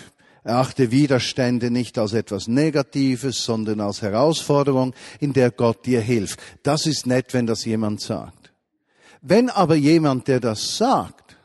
erachte 0.46 0.92
Widerstände 0.92 1.72
nicht 1.72 1.98
als 1.98 2.14
etwas 2.14 2.48
Negatives, 2.48 3.44
sondern 3.44 3.82
als 3.82 4.02
Herausforderung, 4.02 4.94
in 5.20 5.34
der 5.34 5.52
Gott 5.52 5.86
dir 5.86 6.00
hilft. 6.00 6.40
Das 6.64 6.86
ist 6.86 7.06
nett, 7.06 7.34
wenn 7.34 7.46
das 7.46 7.66
jemand 7.66 8.00
sagt. 8.00 8.41
Wenn 9.22 9.50
aber 9.50 9.76
jemand, 9.76 10.28
der 10.28 10.40
das 10.40 10.78
sagt, 10.78 11.38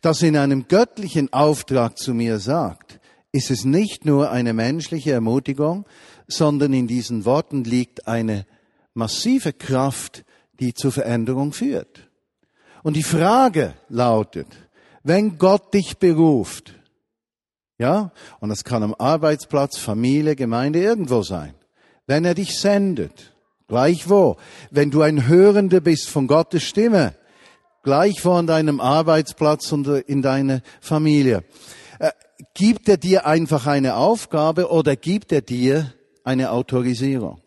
das 0.00 0.22
in 0.22 0.36
einem 0.36 0.68
göttlichen 0.68 1.32
Auftrag 1.32 1.98
zu 1.98 2.14
mir 2.14 2.38
sagt, 2.38 3.00
ist 3.32 3.50
es 3.50 3.64
nicht 3.64 4.04
nur 4.04 4.30
eine 4.30 4.52
menschliche 4.52 5.12
Ermutigung, 5.12 5.86
sondern 6.28 6.72
in 6.72 6.86
diesen 6.86 7.24
Worten 7.24 7.64
liegt 7.64 8.06
eine 8.06 8.46
massive 8.94 9.52
Kraft, 9.52 10.24
die 10.60 10.74
zur 10.74 10.92
Veränderung 10.92 11.52
führt. 11.52 12.08
Und 12.82 12.96
die 12.96 13.02
Frage 13.02 13.74
lautet, 13.88 14.46
wenn 15.02 15.38
Gott 15.38 15.74
dich 15.74 15.98
beruft, 15.98 16.74
ja, 17.78 18.12
und 18.38 18.50
das 18.50 18.62
kann 18.62 18.82
am 18.84 18.94
Arbeitsplatz, 18.94 19.78
Familie, 19.78 20.36
Gemeinde 20.36 20.80
irgendwo 20.80 21.22
sein, 21.22 21.54
wenn 22.06 22.24
er 22.24 22.34
dich 22.34 22.58
sendet, 22.58 23.31
gleichwo, 23.68 24.36
wenn 24.70 24.90
du 24.90 25.02
ein 25.02 25.26
Hörender 25.26 25.80
bist 25.80 26.08
von 26.08 26.26
Gottes 26.26 26.62
Stimme, 26.62 27.14
gleichwo 27.82 28.32
an 28.32 28.46
deinem 28.46 28.80
Arbeitsplatz 28.80 29.72
und 29.72 29.86
in 29.86 30.22
deiner 30.22 30.62
Familie, 30.80 31.44
äh, 31.98 32.10
gibt 32.54 32.88
er 32.88 32.96
dir 32.96 33.26
einfach 33.26 33.66
eine 33.66 33.96
Aufgabe 33.96 34.70
oder 34.70 34.96
gibt 34.96 35.32
er 35.32 35.42
dir 35.42 35.92
eine 36.24 36.50
Autorisierung? 36.50 37.40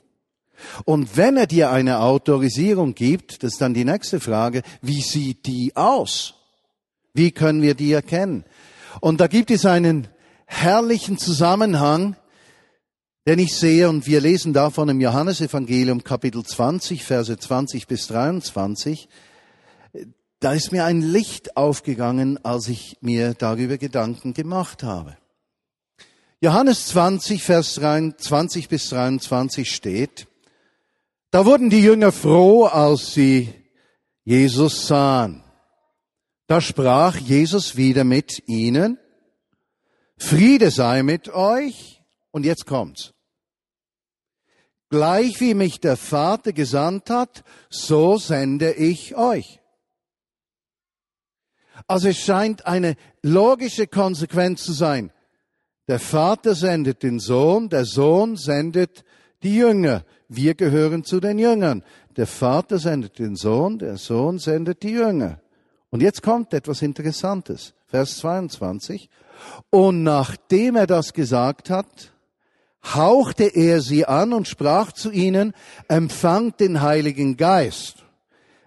Und 0.86 1.17
wenn 1.17 1.38
er 1.38 1.47
dir 1.47 1.69
eine 1.71 1.99
Autorisierung 1.99 2.95
gibt, 2.95 3.43
das 3.43 3.54
ist 3.54 3.62
dann 3.62 3.73
die 3.73 3.86
nächste 3.86 4.19
Frage, 4.19 4.62
wie 4.82 5.01
sieht 5.01 5.45
die 5.45 5.75
aus? 5.75 6.36
Wie 7.13 7.32
können 7.32 7.62
wir 7.62 7.75
die 7.75 7.91
erkennen? 7.91 8.45
Und 9.01 9.21
da 9.21 9.28
gibt 9.28 9.51
es 9.51 9.65
einen 9.65 10.08
herrlichen 10.45 11.17
Zusammenhang, 11.17 12.15
den 13.27 13.39
ich 13.39 13.55
sehe, 13.55 13.89
und 13.89 14.05
wir 14.05 14.21
lesen 14.21 14.53
davon 14.53 14.88
im 14.88 15.01
Johannesevangelium 15.01 16.03
Kapitel 16.03 16.43
20, 16.43 17.03
Verse 17.03 17.35
20 17.35 17.88
bis 17.88 18.07
23. 18.07 19.09
Da 20.39 20.53
ist 20.53 20.71
mir 20.71 20.85
ein 20.85 21.01
Licht 21.01 21.57
aufgegangen, 21.57 22.43
als 22.45 22.67
ich 22.67 22.97
mir 23.01 23.33
darüber 23.33 23.77
Gedanken 23.77 24.33
gemacht 24.33 24.83
habe. 24.83 25.17
Johannes 26.39 26.88
20, 26.88 27.41
Vers 27.41 27.73
20 27.73 28.69
bis 28.69 28.89
23 28.89 29.73
steht, 29.73 30.27
da 31.31 31.45
wurden 31.45 31.71
die 31.71 31.81
Jünger 31.81 32.11
froh, 32.11 32.65
als 32.65 33.13
sie 33.13 33.51
Jesus 34.23 34.85
sahen. 34.85 35.43
Da 36.45 36.61
sprach 36.61 37.17
Jesus 37.17 37.75
wieder 37.75 38.03
mit 38.03 38.47
ihnen, 38.47 38.99
Friede 40.17 40.69
sei 40.69 41.01
mit 41.01 41.29
euch. 41.29 41.93
Und 42.29 42.43
jetzt 42.43 42.65
kommt's. 42.65 43.14
Gleich 44.95 45.41
wie 45.41 45.55
mich 45.55 45.81
der 45.81 45.97
Vater 45.97 46.53
gesandt 46.53 47.10
hat, 47.10 47.43
so 47.69 48.17
sende 48.17 48.71
ich 48.71 49.17
euch. 49.17 49.60
Also 51.86 52.08
es 52.08 52.17
scheint 52.17 52.65
eine 52.65 52.95
logische 53.21 53.88
Konsequenz 53.88 54.63
zu 54.63 54.71
sein. 54.71 55.12
Der 55.89 55.99
Vater 55.99 56.55
sendet 56.55 57.03
den 57.03 57.19
Sohn, 57.19 57.67
der 57.67 57.84
Sohn 57.84 58.38
sendet 58.38 59.03
die 59.43 59.58
Jünger. 59.58 60.05
Wir 60.29 60.55
gehören 60.55 61.03
zu 61.03 61.19
den 61.19 61.39
Jüngern. 61.39 61.84
Der 62.15 62.25
Vater 62.25 62.79
sendet 62.79 63.19
den 63.19 63.36
Sohn, 63.36 63.77
der 63.79 63.97
Sohn 63.97 64.39
sendet 64.39 64.81
die 64.81 64.91
Jünger. 64.91 65.41
Und 65.89 66.03
jetzt 66.03 66.23
kommt 66.23 66.53
etwas 66.53 66.81
Interessantes. 66.81 67.73
Vers 67.88 68.19
22. 68.19 69.10
Und 69.71 70.03
nachdem 70.03 70.77
er 70.77 70.88
das 70.88 71.12
gesagt 71.12 71.69
hat, 71.69 72.14
hauchte 72.93 73.45
er 73.45 73.82
sie 73.82 74.06
an 74.06 74.34
und 74.34 74.48
sprach 74.48 74.91
zu 74.91 75.12
ihnen, 75.12 75.54
empfangt 75.88 76.60
den 76.60 76.82
Heiligen 76.82 77.38
Geist. 77.38 78.06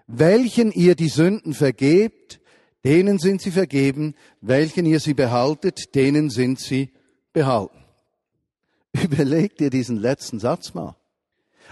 Welchen 0.07 0.71
ihr 0.71 0.95
die 0.95 1.07
Sünden 1.07 1.53
vergebt, 1.53 2.41
denen 2.83 3.19
sind 3.19 3.41
sie 3.41 3.51
vergeben, 3.51 4.15
welchen 4.41 4.85
ihr 4.85 4.99
sie 4.99 5.13
behaltet, 5.13 5.95
denen 5.95 6.29
sind 6.29 6.59
sie 6.59 6.91
behalten. 7.33 7.77
Überleg 8.93 9.57
dir 9.57 9.69
diesen 9.69 9.97
letzten 9.97 10.39
Satz 10.39 10.73
mal. 10.73 10.95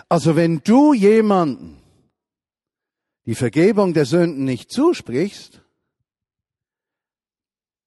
Also 0.10 0.36
wenn 0.36 0.62
du 0.64 0.94
jemanden 0.94 1.82
die 3.26 3.36
Vergebung 3.36 3.94
der 3.94 4.06
Sünden 4.06 4.46
nicht 4.46 4.72
zusprichst, 4.72 5.62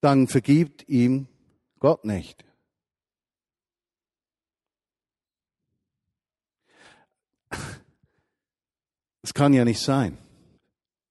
dann 0.01 0.29
vergibt 0.29 0.89
ihm 0.89 1.29
Gott 1.79 2.05
nicht. 2.05 2.45
Es 9.23 9.35
kann 9.35 9.53
ja 9.53 9.65
nicht 9.65 9.81
sein. 9.81 10.19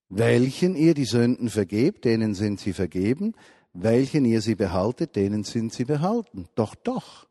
Welchen 0.10 0.76
ihr 0.76 0.94
die 0.94 1.06
Sünden 1.06 1.50
vergebt, 1.50 2.06
denen 2.06 2.34
sind 2.34 2.60
sie 2.60 2.74
vergeben. 2.74 3.36
Welchen 3.74 4.26
ihr 4.26 4.42
sie 4.42 4.56
behaltet, 4.56 5.16
denen 5.16 5.44
sind 5.44 5.72
sie 5.72 5.86
behalten. 5.86 6.50
Doch, 6.56 6.76
doch. 6.76 7.28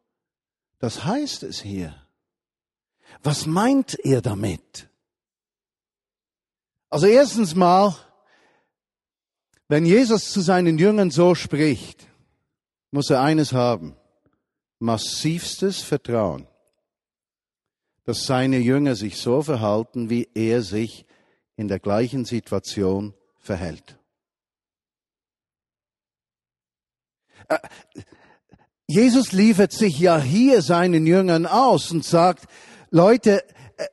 Das 0.78 1.04
heißt 1.04 1.42
es 1.42 1.60
hier. 1.60 1.94
Was 3.22 3.46
meint 3.46 3.98
er 4.04 4.22
damit? 4.22 4.88
Also 6.90 7.06
erstens 7.06 7.54
mal, 7.54 7.94
wenn 9.68 9.84
Jesus 9.84 10.32
zu 10.32 10.40
seinen 10.40 10.78
Jüngern 10.78 11.10
so 11.10 11.34
spricht, 11.34 12.06
muss 12.90 13.10
er 13.10 13.20
eines 13.20 13.52
haben. 13.52 13.96
Massivstes 14.78 15.82
Vertrauen, 15.82 16.46
dass 18.08 18.24
seine 18.24 18.56
Jünger 18.56 18.96
sich 18.96 19.18
so 19.18 19.42
verhalten, 19.42 20.08
wie 20.08 20.30
er 20.32 20.62
sich 20.62 21.04
in 21.56 21.68
der 21.68 21.78
gleichen 21.78 22.24
Situation 22.24 23.12
verhält. 23.38 23.98
Äh, 27.48 27.58
Jesus 28.86 29.32
liefert 29.32 29.72
sich 29.72 29.98
ja 30.00 30.18
hier 30.18 30.62
seinen 30.62 31.06
Jüngern 31.06 31.44
aus 31.44 31.92
und 31.92 32.02
sagt, 32.02 32.46
Leute, 32.90 33.44
äh, 33.76 33.86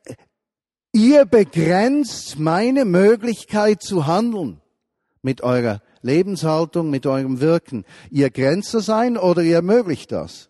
ihr 0.93 1.25
begrenzt 1.25 2.39
meine 2.39 2.85
Möglichkeit 2.85 3.83
zu 3.83 4.07
handeln 4.07 4.61
mit 5.23 5.41
eurer 5.41 5.81
Lebenshaltung, 6.03 6.89
mit 6.89 7.05
eurem 7.05 7.41
Wirken. 7.41 7.83
Ihr 8.11 8.29
grenzt 8.29 8.75
das 8.75 8.89
ein 8.89 9.17
oder 9.17 9.41
ihr 9.41 9.57
ermöglicht 9.57 10.13
das. 10.13 10.49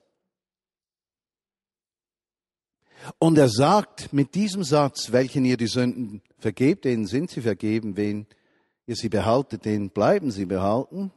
Und 3.20 3.38
er 3.38 3.50
sagt 3.50 4.14
mit 4.14 4.36
diesem 4.36 4.64
Satz, 4.64 5.12
welchen 5.12 5.46
ihr 5.46 5.58
die 5.58 5.68
Sünden 5.68 6.22
vergebt, 6.38 6.86
denen 6.86 7.06
sind 7.06 7.30
sie 7.30 7.42
vergeben, 7.42 7.98
wen 7.98 8.28
ihr 8.86 8.96
sie 8.96 9.10
behaltet, 9.10 9.66
denen 9.66 9.90
bleiben 9.90 10.32
sie 10.32 10.46
behalten 10.46 11.12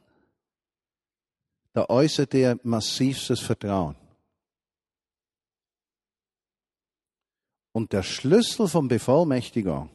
da 1.78 1.86
äußert 1.88 2.34
er 2.34 2.58
massivstes 2.64 3.38
Vertrauen. 3.38 3.94
Und 7.70 7.92
der 7.92 8.02
Schlüssel 8.02 8.66
von 8.66 8.88
Bevollmächtigung 8.88 9.88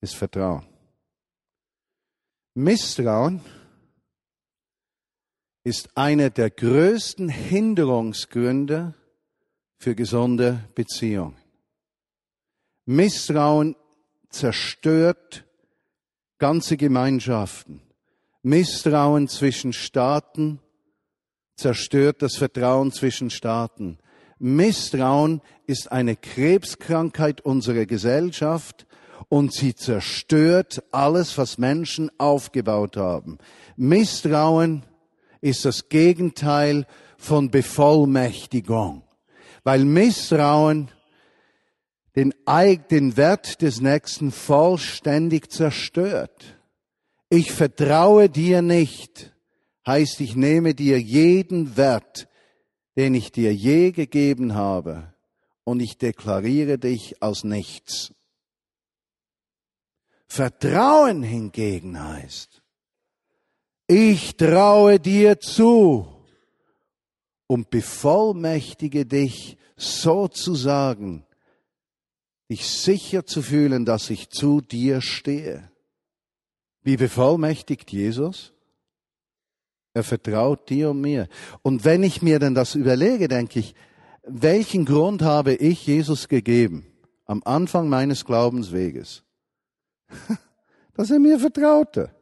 ist 0.00 0.14
Vertrauen. 0.14 0.66
Misstrauen 2.54 3.42
ist 5.64 5.94
einer 5.98 6.30
der 6.30 6.48
größten 6.48 7.28
Hinderungsgründe 7.28 8.94
für 9.82 9.96
gesunde 9.96 10.60
Beziehungen. 10.76 11.34
Misstrauen 12.86 13.74
zerstört 14.30 15.44
ganze 16.38 16.76
Gemeinschaften. 16.76 17.82
Misstrauen 18.44 19.26
zwischen 19.26 19.72
Staaten 19.72 20.60
zerstört 21.56 22.22
das 22.22 22.36
Vertrauen 22.36 22.92
zwischen 22.92 23.28
Staaten. 23.28 23.98
Misstrauen 24.38 25.40
ist 25.66 25.90
eine 25.90 26.14
Krebskrankheit 26.14 27.40
unserer 27.40 27.84
Gesellschaft 27.84 28.86
und 29.28 29.52
sie 29.52 29.74
zerstört 29.74 30.84
alles, 30.92 31.36
was 31.38 31.58
Menschen 31.58 32.08
aufgebaut 32.20 32.96
haben. 32.96 33.38
Misstrauen 33.74 34.84
ist 35.40 35.64
das 35.64 35.88
Gegenteil 35.88 36.86
von 37.16 37.50
Bevollmächtigung, 37.50 39.01
weil 39.64 39.84
Misstrauen 39.84 40.90
den, 42.16 42.34
den 42.90 43.16
Wert 43.16 43.62
des 43.62 43.80
Nächsten 43.80 44.32
vollständig 44.32 45.50
zerstört. 45.50 46.58
Ich 47.30 47.52
vertraue 47.52 48.28
dir 48.28 48.60
nicht 48.60 49.32
heißt, 49.86 50.20
ich 50.20 50.36
nehme 50.36 50.74
dir 50.74 51.00
jeden 51.00 51.76
Wert, 51.76 52.28
den 52.96 53.14
ich 53.14 53.32
dir 53.32 53.54
je 53.54 53.92
gegeben 53.92 54.54
habe, 54.54 55.14
und 55.64 55.80
ich 55.80 55.96
deklariere 55.96 56.78
dich 56.78 57.22
aus 57.22 57.44
nichts. 57.44 58.12
Vertrauen 60.26 61.22
hingegen 61.22 62.02
heißt, 62.02 62.62
ich 63.86 64.36
traue 64.36 64.98
dir 64.98 65.38
zu 65.38 66.21
und 67.52 67.68
bevollmächtige 67.68 69.04
dich 69.04 69.58
sozusagen, 69.76 71.26
dich 72.48 72.66
sicher 72.66 73.26
zu 73.26 73.42
fühlen, 73.42 73.84
dass 73.84 74.08
ich 74.08 74.30
zu 74.30 74.62
dir 74.62 75.02
stehe. 75.02 75.70
Wie 76.82 76.96
bevollmächtigt 76.96 77.92
Jesus? 77.92 78.54
Er 79.92 80.02
vertraut 80.02 80.70
dir 80.70 80.92
und 80.92 81.02
mir. 81.02 81.28
Und 81.60 81.84
wenn 81.84 82.02
ich 82.02 82.22
mir 82.22 82.38
denn 82.38 82.54
das 82.54 82.74
überlege, 82.74 83.28
denke 83.28 83.58
ich, 83.58 83.74
welchen 84.22 84.86
Grund 84.86 85.20
habe 85.20 85.52
ich 85.52 85.86
Jesus 85.86 86.28
gegeben 86.28 86.86
am 87.26 87.42
Anfang 87.44 87.86
meines 87.90 88.24
Glaubensweges? 88.24 89.24
Dass 90.94 91.10
er 91.10 91.18
mir 91.18 91.38
vertraute. 91.38 92.14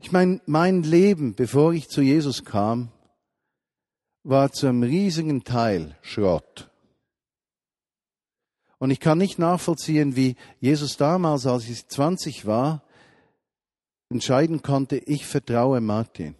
Ich 0.00 0.10
meine, 0.10 0.40
mein 0.46 0.82
Leben, 0.82 1.36
bevor 1.36 1.72
ich 1.72 1.88
zu 1.88 2.02
Jesus 2.02 2.44
kam, 2.44 2.91
war 4.24 4.52
zum 4.52 4.82
riesigen 4.82 5.44
Teil 5.44 5.96
Schrott. 6.02 6.70
Und 8.78 8.90
ich 8.90 9.00
kann 9.00 9.18
nicht 9.18 9.38
nachvollziehen, 9.38 10.16
wie 10.16 10.36
Jesus 10.60 10.96
damals, 10.96 11.46
als 11.46 11.68
ich 11.68 11.86
20 11.86 12.46
war, 12.46 12.82
entscheiden 14.10 14.62
konnte, 14.62 14.96
ich 14.96 15.26
vertraue 15.26 15.80
Martin. 15.80 16.34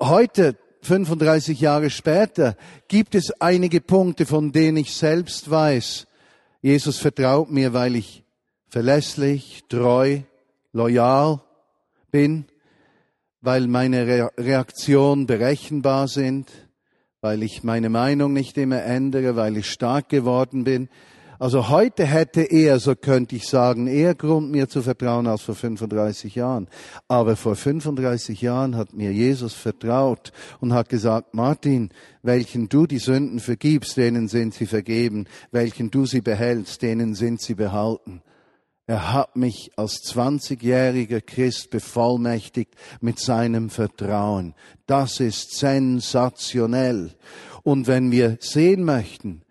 Heute, 0.00 0.56
35 0.82 1.60
Jahre 1.60 1.90
später, 1.90 2.56
gibt 2.88 3.14
es 3.14 3.30
einige 3.40 3.80
Punkte, 3.80 4.26
von 4.26 4.52
denen 4.52 4.78
ich 4.78 4.94
selbst 4.94 5.50
weiß, 5.50 6.06
Jesus 6.60 6.98
vertraut 6.98 7.50
mir, 7.50 7.74
weil 7.74 7.94
ich 7.96 8.24
verlässlich, 8.68 9.64
treu, 9.68 10.22
loyal 10.72 11.42
bin, 12.10 12.46
weil 13.44 13.68
meine 13.68 14.30
Reaktionen 14.38 15.26
berechenbar 15.26 16.08
sind, 16.08 16.50
weil 17.20 17.42
ich 17.42 17.62
meine 17.62 17.90
Meinung 17.90 18.32
nicht 18.32 18.56
immer 18.56 18.82
ändere, 18.82 19.36
weil 19.36 19.58
ich 19.58 19.70
stark 19.70 20.08
geworden 20.08 20.64
bin. 20.64 20.88
Also 21.38 21.68
heute 21.68 22.06
hätte 22.06 22.40
er, 22.40 22.78
so 22.78 22.94
könnte 22.94 23.36
ich 23.36 23.46
sagen, 23.46 23.86
eher 23.86 24.14
Grund, 24.14 24.50
mir 24.50 24.68
zu 24.70 24.80
vertrauen 24.80 25.26
als 25.26 25.42
vor 25.42 25.54
35 25.54 26.36
Jahren. 26.36 26.68
Aber 27.06 27.36
vor 27.36 27.54
35 27.54 28.40
Jahren 28.40 28.76
hat 28.76 28.94
mir 28.94 29.12
Jesus 29.12 29.52
vertraut 29.52 30.32
und 30.60 30.72
hat 30.72 30.88
gesagt, 30.88 31.34
Martin, 31.34 31.90
welchen 32.22 32.70
du 32.70 32.86
die 32.86 32.98
Sünden 32.98 33.40
vergibst, 33.40 33.98
denen 33.98 34.28
sind 34.28 34.54
sie 34.54 34.66
vergeben. 34.66 35.26
Welchen 35.50 35.90
du 35.90 36.06
sie 36.06 36.22
behältst, 36.22 36.80
denen 36.80 37.14
sind 37.14 37.42
sie 37.42 37.54
behalten. 37.54 38.22
Er 38.86 39.14
hat 39.14 39.34
mich 39.34 39.72
als 39.76 40.02
20-jähriger 40.12 41.22
Christ 41.22 41.70
bevollmächtigt 41.70 42.74
mit 43.00 43.18
seinem 43.18 43.70
Vertrauen. 43.70 44.54
Das 44.86 45.20
ist 45.20 45.56
sensationell. 45.56 47.14
Und 47.62 47.86
wenn 47.86 48.10
wir 48.10 48.36
sehen 48.40 48.84
möchten, 48.84 49.42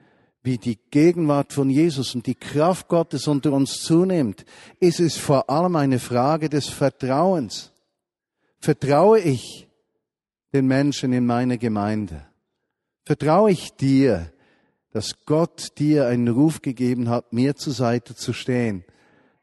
wie 0.44 0.58
die 0.58 0.78
Gegenwart 0.92 1.52
von 1.52 1.70
Jesus 1.70 2.14
und 2.14 2.28
die 2.28 2.36
Kraft 2.36 2.90
Gottes 2.90 3.28
unter 3.28 3.54
uns 3.54 3.82
zunimmt, 3.82 4.46
ist 4.80 5.00
es 5.00 5.18
vor 5.18 5.50
allem 5.50 5.78
eine 5.78 6.00
Frage 6.00 6.50
des 6.50 6.68
Vertrauens. 6.68 7.72
Vertraue 8.60 9.20
ich 9.20 9.68
den 10.54 10.68
Menschen 10.68 11.12
in 11.12 11.26
meiner 11.26 11.58
Gemeinde? 11.58 12.28
Vertraue 13.04 13.52
ich 13.52 13.74
dir, 13.74 14.32
dass 14.92 15.26
Gott 15.26 15.80
dir 15.80 16.08
einen 16.08 16.28
Ruf 16.28 16.62
gegeben 16.62 17.10
hat, 17.10 17.34
mir 17.34 17.56
zur 17.56 17.74
Seite 17.74 18.14
zu 18.14 18.32
stehen, 18.32 18.86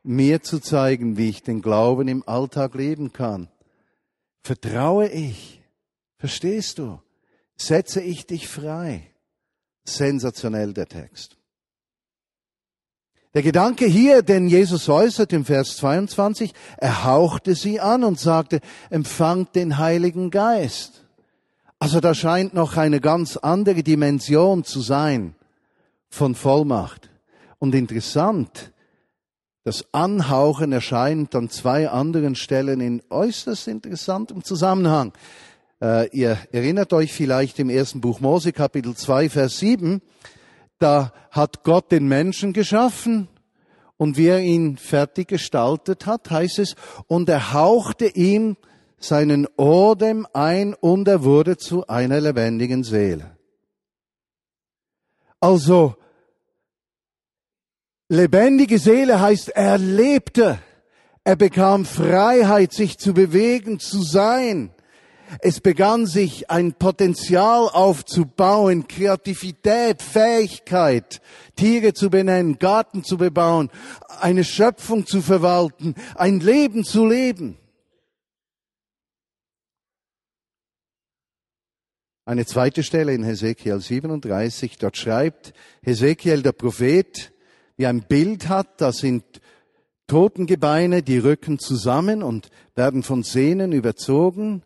mir 0.02 0.42
zu 0.42 0.60
zeigen, 0.60 1.16
wie 1.16 1.28
ich 1.28 1.42
den 1.42 1.62
Glauben 1.62 2.08
im 2.08 2.26
Alltag 2.26 2.74
leben 2.74 3.12
kann? 3.12 3.48
Vertraue 4.42 5.08
ich? 5.08 5.62
Verstehst 6.16 6.78
du? 6.78 7.00
setze 7.60 8.00
ich 8.00 8.26
dich 8.26 8.48
frei. 8.48 9.02
Sensationell 9.84 10.72
der 10.72 10.86
Text. 10.86 11.36
Der 13.34 13.42
Gedanke 13.42 13.86
hier, 13.86 14.22
den 14.22 14.48
Jesus 14.48 14.88
äußert 14.88 15.32
im 15.32 15.44
Vers 15.44 15.76
22, 15.76 16.52
er 16.78 17.04
hauchte 17.04 17.54
sie 17.54 17.78
an 17.78 18.02
und 18.02 18.18
sagte, 18.18 18.60
empfangt 18.88 19.54
den 19.54 19.78
Heiligen 19.78 20.30
Geist. 20.30 21.06
Also 21.78 22.00
da 22.00 22.12
scheint 22.12 22.54
noch 22.54 22.76
eine 22.76 23.00
ganz 23.00 23.36
andere 23.36 23.82
Dimension 23.82 24.64
zu 24.64 24.80
sein 24.80 25.36
von 26.08 26.34
Vollmacht. 26.34 27.08
Und 27.58 27.74
interessant, 27.74 28.72
das 29.70 29.84
Anhauchen 29.92 30.72
erscheint 30.72 31.32
an 31.36 31.48
zwei 31.48 31.88
anderen 31.88 32.34
Stellen 32.34 32.80
in 32.80 33.02
äußerst 33.08 33.68
interessantem 33.68 34.42
Zusammenhang. 34.42 35.12
Äh, 35.80 36.08
ihr 36.08 36.38
erinnert 36.50 36.92
euch 36.92 37.12
vielleicht 37.12 37.60
im 37.60 37.70
ersten 37.70 38.00
Buch 38.00 38.18
Mose, 38.18 38.52
Kapitel 38.52 38.96
2, 38.96 39.28
Vers 39.28 39.58
7, 39.60 40.02
da 40.80 41.12
hat 41.30 41.62
Gott 41.62 41.92
den 41.92 42.08
Menschen 42.08 42.52
geschaffen 42.52 43.28
und 43.96 44.16
wie 44.16 44.26
er 44.26 44.40
ihn 44.40 44.76
fertig 44.76 45.28
gestaltet 45.28 46.04
hat, 46.04 46.32
heißt 46.32 46.58
es, 46.58 46.74
und 47.06 47.28
er 47.28 47.52
hauchte 47.52 48.08
ihm 48.08 48.56
seinen 48.98 49.46
Odem 49.56 50.26
ein 50.32 50.74
und 50.74 51.06
er 51.06 51.22
wurde 51.22 51.58
zu 51.58 51.86
einer 51.86 52.20
lebendigen 52.20 52.82
Seele. 52.82 53.36
Also, 55.38 55.94
lebendige 58.10 58.78
Seele 58.78 59.20
heißt, 59.20 59.50
er 59.50 59.78
lebte, 59.78 60.58
er 61.24 61.36
bekam 61.36 61.84
Freiheit, 61.84 62.72
sich 62.72 62.98
zu 62.98 63.14
bewegen, 63.14 63.78
zu 63.78 64.02
sein. 64.02 64.74
Es 65.38 65.60
begann 65.60 66.06
sich 66.06 66.50
ein 66.50 66.72
Potenzial 66.74 67.68
aufzubauen, 67.68 68.88
Kreativität, 68.88 70.02
Fähigkeit, 70.02 71.22
Tiere 71.54 71.94
zu 71.94 72.10
benennen, 72.10 72.58
Garten 72.58 73.04
zu 73.04 73.16
bebauen, 73.16 73.70
eine 74.18 74.42
Schöpfung 74.42 75.06
zu 75.06 75.22
verwalten, 75.22 75.94
ein 76.16 76.40
Leben 76.40 76.84
zu 76.84 77.06
leben. 77.06 77.56
Eine 82.24 82.44
zweite 82.44 82.82
Stelle 82.82 83.14
in 83.14 83.22
Hesekiel 83.22 83.80
37, 83.80 84.78
dort 84.78 84.96
schreibt 84.96 85.52
Hesekiel 85.82 86.42
der 86.42 86.52
Prophet, 86.52 87.32
wie 87.80 87.86
ein 87.86 88.02
Bild 88.02 88.50
hat, 88.50 88.82
da 88.82 88.92
sind 88.92 89.24
Totengebeine, 90.06 91.02
die 91.02 91.16
rücken 91.16 91.58
zusammen 91.58 92.22
und 92.22 92.50
werden 92.74 93.02
von 93.02 93.22
Sehnen 93.22 93.72
überzogen 93.72 94.64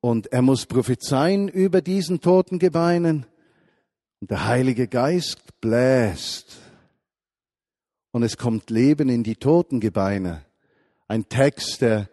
und 0.00 0.32
er 0.32 0.40
muss 0.40 0.66
prophezeien 0.66 1.48
über 1.48 1.82
diesen 1.82 2.20
toten 2.20 2.60
Gebeinen. 2.60 3.26
Und 4.20 4.30
der 4.30 4.46
Heilige 4.46 4.86
Geist 4.86 5.60
bläst. 5.60 6.58
Und 8.12 8.22
es 8.22 8.36
kommt 8.36 8.70
Leben 8.70 9.08
in 9.08 9.24
die 9.24 9.34
toten 9.34 9.80
Gebeine. 9.80 10.44
Ein 11.08 11.28
Text, 11.28 11.80
der 11.80 12.08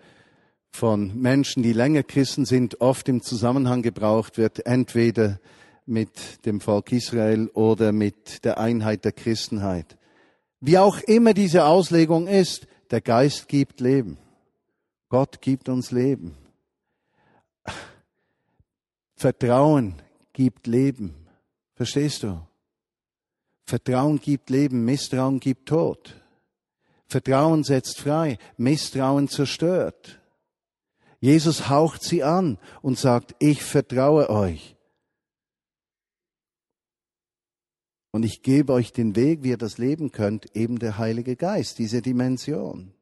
von 0.71 1.21
Menschen, 1.21 1.61
die 1.61 1.73
länger 1.73 2.01
Christen 2.01 2.45
sind, 2.45 2.81
oft 2.81 3.07
im 3.09 3.21
Zusammenhang 3.21 3.83
gebraucht 3.83 4.39
wird, 4.39 4.65
entweder 4.65 5.39
mit 5.85 6.47
dem 6.47 6.61
Volk 6.61 6.91
Israel 6.91 7.47
oder 7.53 7.91
mit 7.91 8.43
der 8.43 8.57
Einheit 8.57 9.05
der 9.05 9.11
Christenheit. 9.11 9.97
Wie 10.61 10.77
auch 10.77 10.99
immer 10.99 11.33
diese 11.33 11.65
Auslegung 11.65 12.27
ist, 12.27 12.67
der 12.91 13.01
Geist 13.01 13.47
gibt 13.47 13.79
Leben. 13.79 14.17
Gott 15.09 15.41
gibt 15.41 15.67
uns 15.67 15.91
Leben. 15.91 16.37
Vertrauen 19.15 20.01
gibt 20.33 20.67
Leben. 20.67 21.27
Verstehst 21.75 22.23
du? 22.23 22.41
Vertrauen 23.65 24.19
gibt 24.19 24.49
Leben, 24.49 24.85
Misstrauen 24.85 25.39
gibt 25.39 25.67
Tod. 25.67 26.15
Vertrauen 27.07 27.63
setzt 27.63 27.99
frei, 27.99 28.37
Misstrauen 28.57 29.27
zerstört. 29.27 30.19
Jesus 31.19 31.69
haucht 31.69 32.03
sie 32.03 32.23
an 32.23 32.57
und 32.81 32.97
sagt, 32.97 33.35
ich 33.39 33.63
vertraue 33.63 34.29
euch. 34.29 34.75
Und 38.11 38.23
ich 38.23 38.41
gebe 38.41 38.73
euch 38.73 38.91
den 38.91 39.15
Weg, 39.15 39.43
wie 39.43 39.49
ihr 39.49 39.57
das 39.57 39.77
leben 39.77 40.11
könnt, 40.11 40.55
eben 40.55 40.79
der 40.79 40.97
Heilige 40.97 41.35
Geist, 41.35 41.79
diese 41.79 42.01
Dimension. 42.01 42.93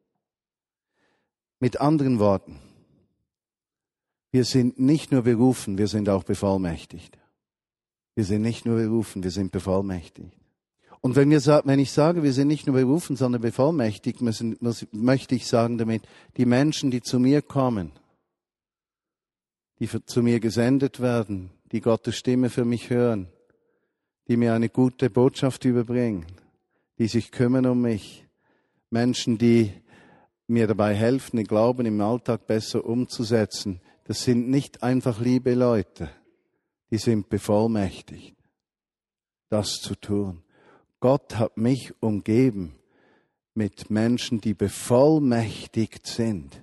Mit 1.59 1.81
anderen 1.81 2.19
Worten, 2.19 2.59
wir 4.31 4.45
sind 4.45 4.79
nicht 4.79 5.11
nur 5.11 5.23
berufen, 5.23 5.77
wir 5.77 5.87
sind 5.87 6.07
auch 6.09 6.23
bevollmächtigt. 6.23 7.17
Wir 8.15 8.23
sind 8.23 8.43
nicht 8.43 8.65
nur 8.65 8.77
berufen, 8.77 9.23
wir 9.23 9.31
sind 9.31 9.51
bevollmächtigt. 9.51 10.33
Und 11.01 11.15
wenn, 11.15 11.29
wir, 11.29 11.41
wenn 11.63 11.79
ich 11.79 11.91
sage, 11.91 12.23
wir 12.23 12.33
sind 12.33 12.49
nicht 12.49 12.67
nur 12.67 12.75
berufen, 12.75 13.15
sondern 13.15 13.41
bevollmächtigt, 13.41 14.21
müssen, 14.21 14.57
möchte 14.91 15.33
ich 15.33 15.47
sagen 15.47 15.77
damit, 15.77 16.03
die 16.37 16.45
Menschen, 16.45 16.91
die 16.91 17.01
zu 17.01 17.19
mir 17.19 17.41
kommen, 17.41 17.91
die 19.79 19.87
zu 20.05 20.21
mir 20.21 20.39
gesendet 20.39 20.99
werden, 20.99 21.51
die 21.71 21.79
Gottes 21.79 22.17
Stimme 22.17 22.49
für 22.49 22.65
mich 22.65 22.89
hören, 22.89 23.29
die 24.29 24.37
mir 24.37 24.53
eine 24.53 24.69
gute 24.69 25.09
Botschaft 25.09 25.65
überbringen, 25.65 26.27
die 26.99 27.07
sich 27.07 27.31
kümmern 27.31 27.65
um 27.65 27.81
mich, 27.81 28.27
Menschen, 28.91 29.39
die 29.39 29.73
mir 30.45 30.67
dabei 30.67 30.93
helfen, 30.93 31.37
den 31.37 31.47
Glauben 31.47 31.87
im 31.87 31.99
Alltag 31.99 32.45
besser 32.45 32.85
umzusetzen, 32.85 33.81
das 34.03 34.23
sind 34.23 34.47
nicht 34.47 34.83
einfach 34.83 35.19
liebe 35.19 35.55
Leute, 35.55 36.11
die 36.91 36.99
sind 36.99 37.29
bevollmächtigt, 37.29 38.35
das 39.49 39.81
zu 39.81 39.95
tun. 39.95 40.43
Gott 40.99 41.37
hat 41.37 41.57
mich 41.57 41.93
umgeben 41.99 42.75
mit 43.55 43.89
Menschen, 43.89 44.41
die 44.41 44.53
bevollmächtigt 44.53 46.05
sind, 46.05 46.61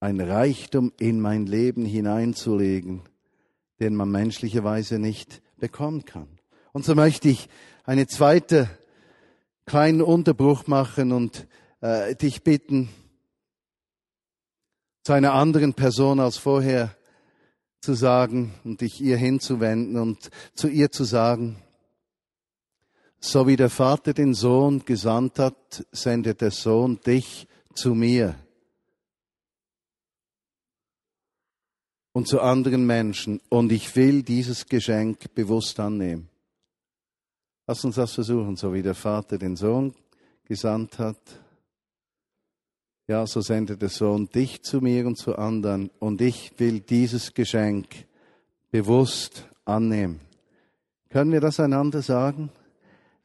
ein 0.00 0.20
Reichtum 0.20 0.92
in 0.98 1.20
mein 1.20 1.46
Leben 1.46 1.84
hineinzulegen, 1.84 3.02
den 3.80 3.94
man 3.94 4.10
menschlicherweise 4.10 4.98
nicht 4.98 5.42
bekommen 5.58 6.04
kann. 6.04 6.28
Und 6.72 6.84
so 6.84 6.94
möchte 6.94 7.28
ich 7.28 7.48
eine 7.84 8.06
zweite 8.06 8.68
kleinen 9.66 10.02
Unterbruch 10.02 10.66
machen 10.66 11.12
und 11.12 11.46
äh, 11.80 12.14
dich 12.14 12.42
bitten, 12.42 12.88
zu 15.02 15.12
einer 15.12 15.34
anderen 15.34 15.74
Person 15.74 16.18
als 16.18 16.38
vorher 16.38 16.96
zu 17.80 17.92
sagen 17.92 18.54
und 18.64 18.80
dich 18.80 19.02
ihr 19.02 19.18
hinzuwenden 19.18 19.98
und 19.98 20.30
zu 20.54 20.68
ihr 20.68 20.90
zu 20.90 21.04
sagen, 21.04 21.62
so 23.20 23.46
wie 23.46 23.56
der 23.56 23.70
Vater 23.70 24.14
den 24.14 24.34
Sohn 24.34 24.84
gesandt 24.84 25.38
hat, 25.38 25.86
sendet 25.92 26.40
der 26.40 26.50
Sohn 26.50 27.00
dich 27.06 27.46
zu 27.74 27.94
mir 27.94 28.34
und 32.14 32.28
zu 32.28 32.40
anderen 32.40 32.86
Menschen 32.86 33.40
und 33.50 33.72
ich 33.72 33.94
will 33.96 34.22
dieses 34.22 34.66
Geschenk 34.66 35.34
bewusst 35.34 35.80
annehmen. 35.80 36.30
Lass 37.66 37.84
uns 37.84 37.96
das 37.96 38.14
versuchen, 38.14 38.56
so 38.56 38.72
wie 38.72 38.82
der 38.82 38.94
Vater 38.94 39.36
den 39.36 39.56
Sohn 39.56 39.92
gesandt 40.44 40.98
hat, 40.98 41.18
ja, 43.06 43.26
so 43.26 43.42
sendet 43.42 43.82
der 43.82 43.90
Sohn 43.90 44.30
dich 44.30 44.62
zu 44.62 44.80
mir 44.80 45.06
und 45.06 45.18
zu 45.18 45.36
anderen 45.36 45.90
und 45.98 46.22
ich 46.22 46.52
will 46.56 46.80
dieses 46.80 47.34
Geschenk 47.34 47.88
bewusst 48.70 49.46
annehmen. 49.64 50.20
Können 51.10 51.32
wir 51.32 51.40
das 51.40 51.60
einander 51.60 52.00
sagen? 52.00 52.50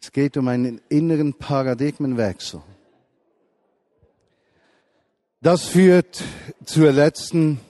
Es 0.02 0.12
geht 0.12 0.36
um 0.36 0.47
einen 0.47 0.82
inneren 0.89 1.34
Paradigmenwechsel. 1.34 2.62
Das 5.41 5.65
führt 5.65 6.21
zur 6.65 6.91
letzten, 6.91 7.62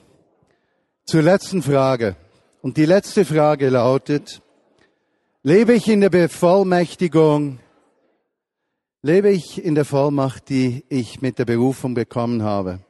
zur 1.09 1.23
letzten 1.23 1.63
Frage. 1.63 2.15
Und 2.61 2.77
die 2.77 2.85
letzte 2.85 3.25
Frage 3.25 3.69
lautet, 3.69 4.43
lebe 5.41 5.73
ich 5.73 5.87
in 5.87 6.01
der 6.01 6.11
Bevollmächtigung 6.11 7.57
lebe 9.01 9.31
ich 9.31 9.63
in 9.63 9.73
der 9.73 9.85
Vollmacht, 9.85 10.49
die 10.49 10.85
ich 10.87 11.19
mit 11.19 11.39
der 11.39 11.45
Berufung 11.45 11.95
bekommen 11.95 12.43
habe. 12.43 12.81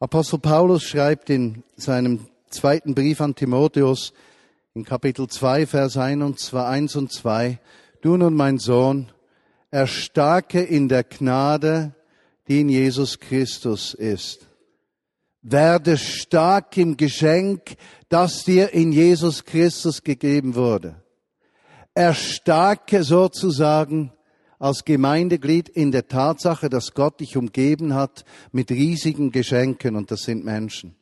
Apostel 0.00 0.38
Paulus 0.38 0.82
schreibt 0.82 1.30
in 1.30 1.62
seinem 1.76 2.26
zweiten 2.50 2.94
Brief 2.94 3.22
an 3.22 3.34
Timotheus 3.34 4.12
in 4.74 4.84
Kapitel 4.84 5.26
2, 5.26 5.66
Vers 5.66 5.96
1 5.96 6.94
und 6.96 7.10
2, 7.10 7.58
du 8.02 8.18
nun 8.18 8.34
mein 8.34 8.58
Sohn, 8.58 9.10
erstarke 9.70 10.60
in 10.60 10.90
der 10.90 11.04
Gnade, 11.04 11.94
die 12.48 12.60
in 12.60 12.68
Jesus 12.68 13.18
Christus 13.18 13.94
ist. 13.94 14.45
Werde 15.48 15.96
stark 15.96 16.76
im 16.76 16.96
Geschenk, 16.96 17.76
das 18.08 18.42
dir 18.42 18.72
in 18.72 18.90
Jesus 18.90 19.44
Christus 19.44 20.02
gegeben 20.02 20.56
wurde. 20.56 20.96
Erstarke 21.94 23.04
sozusagen 23.04 24.12
als 24.58 24.84
Gemeindeglied 24.84 25.68
in 25.68 25.92
der 25.92 26.08
Tatsache, 26.08 26.68
dass 26.68 26.94
Gott 26.94 27.20
dich 27.20 27.36
umgeben 27.36 27.94
hat 27.94 28.24
mit 28.50 28.72
riesigen 28.72 29.30
Geschenken 29.30 29.94
und 29.94 30.10
das 30.10 30.22
sind 30.22 30.44
Menschen. 30.44 30.96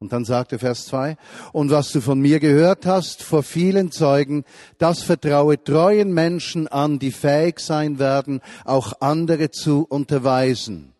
Und 0.00 0.12
dann 0.12 0.24
sagte 0.24 0.58
Vers 0.58 0.86
2, 0.86 1.16
und 1.52 1.70
was 1.70 1.92
du 1.92 2.00
von 2.00 2.18
mir 2.18 2.40
gehört 2.40 2.86
hast 2.86 3.22
vor 3.22 3.44
vielen 3.44 3.92
Zeugen, 3.92 4.44
das 4.78 5.02
vertraue 5.02 5.62
treuen 5.62 6.12
Menschen 6.12 6.66
an, 6.66 6.98
die 6.98 7.12
fähig 7.12 7.60
sein 7.60 8.00
werden, 8.00 8.40
auch 8.64 9.00
andere 9.00 9.52
zu 9.52 9.86
unterweisen. 9.88 10.95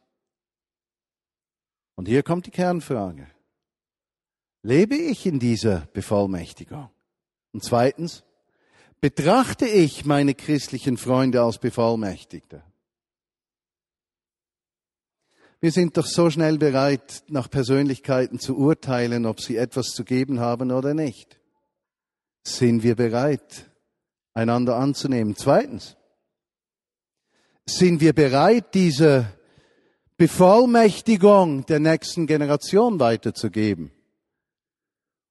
Und 1.96 2.06
hier 2.06 2.22
kommt 2.22 2.46
die 2.46 2.50
Kernfrage. 2.50 3.26
Lebe 4.62 4.96
ich 4.96 5.26
in 5.26 5.38
dieser 5.38 5.88
Bevollmächtigung? 5.92 6.90
Und 7.52 7.64
zweitens, 7.64 8.22
betrachte 9.00 9.66
ich 9.66 10.04
meine 10.04 10.34
christlichen 10.34 10.98
Freunde 10.98 11.42
als 11.42 11.58
Bevollmächtigte? 11.58 12.62
Wir 15.60 15.72
sind 15.72 15.96
doch 15.96 16.06
so 16.06 16.28
schnell 16.28 16.58
bereit, 16.58 17.24
nach 17.28 17.50
Persönlichkeiten 17.50 18.38
zu 18.38 18.58
urteilen, 18.58 19.24
ob 19.24 19.40
sie 19.40 19.56
etwas 19.56 19.88
zu 19.88 20.04
geben 20.04 20.38
haben 20.38 20.70
oder 20.70 20.92
nicht. 20.92 21.40
Sind 22.44 22.82
wir 22.82 22.94
bereit, 22.94 23.70
einander 24.34 24.76
anzunehmen? 24.76 25.34
Zweitens, 25.34 25.96
sind 27.64 28.00
wir 28.00 28.12
bereit, 28.12 28.74
diese 28.74 29.35
Bevollmächtigung 30.18 31.66
der 31.66 31.78
nächsten 31.78 32.26
Generation 32.26 32.98
weiterzugeben? 33.00 33.90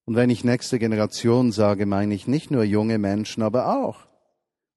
Und 0.06 0.16
wenn 0.16 0.30
ich 0.30 0.44
nächste 0.44 0.78
Generation 0.78 1.52
sage, 1.52 1.88
meine 1.88 2.14
ich 2.14 2.28
nicht 2.28 2.52
nur 2.52 2.64
junge 2.64 3.00
Menschen, 3.00 3.42
aber 3.42 3.84
auch. 3.84 4.06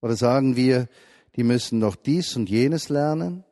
Oder 0.00 0.16
sagen 0.16 0.56
wir, 0.56 0.88
die 1.36 1.44
müssen 1.44 1.78
noch 1.78 1.96
dies 1.96 2.34
und 2.36 2.48
jenes 2.48 2.88
lernen? 2.88 3.44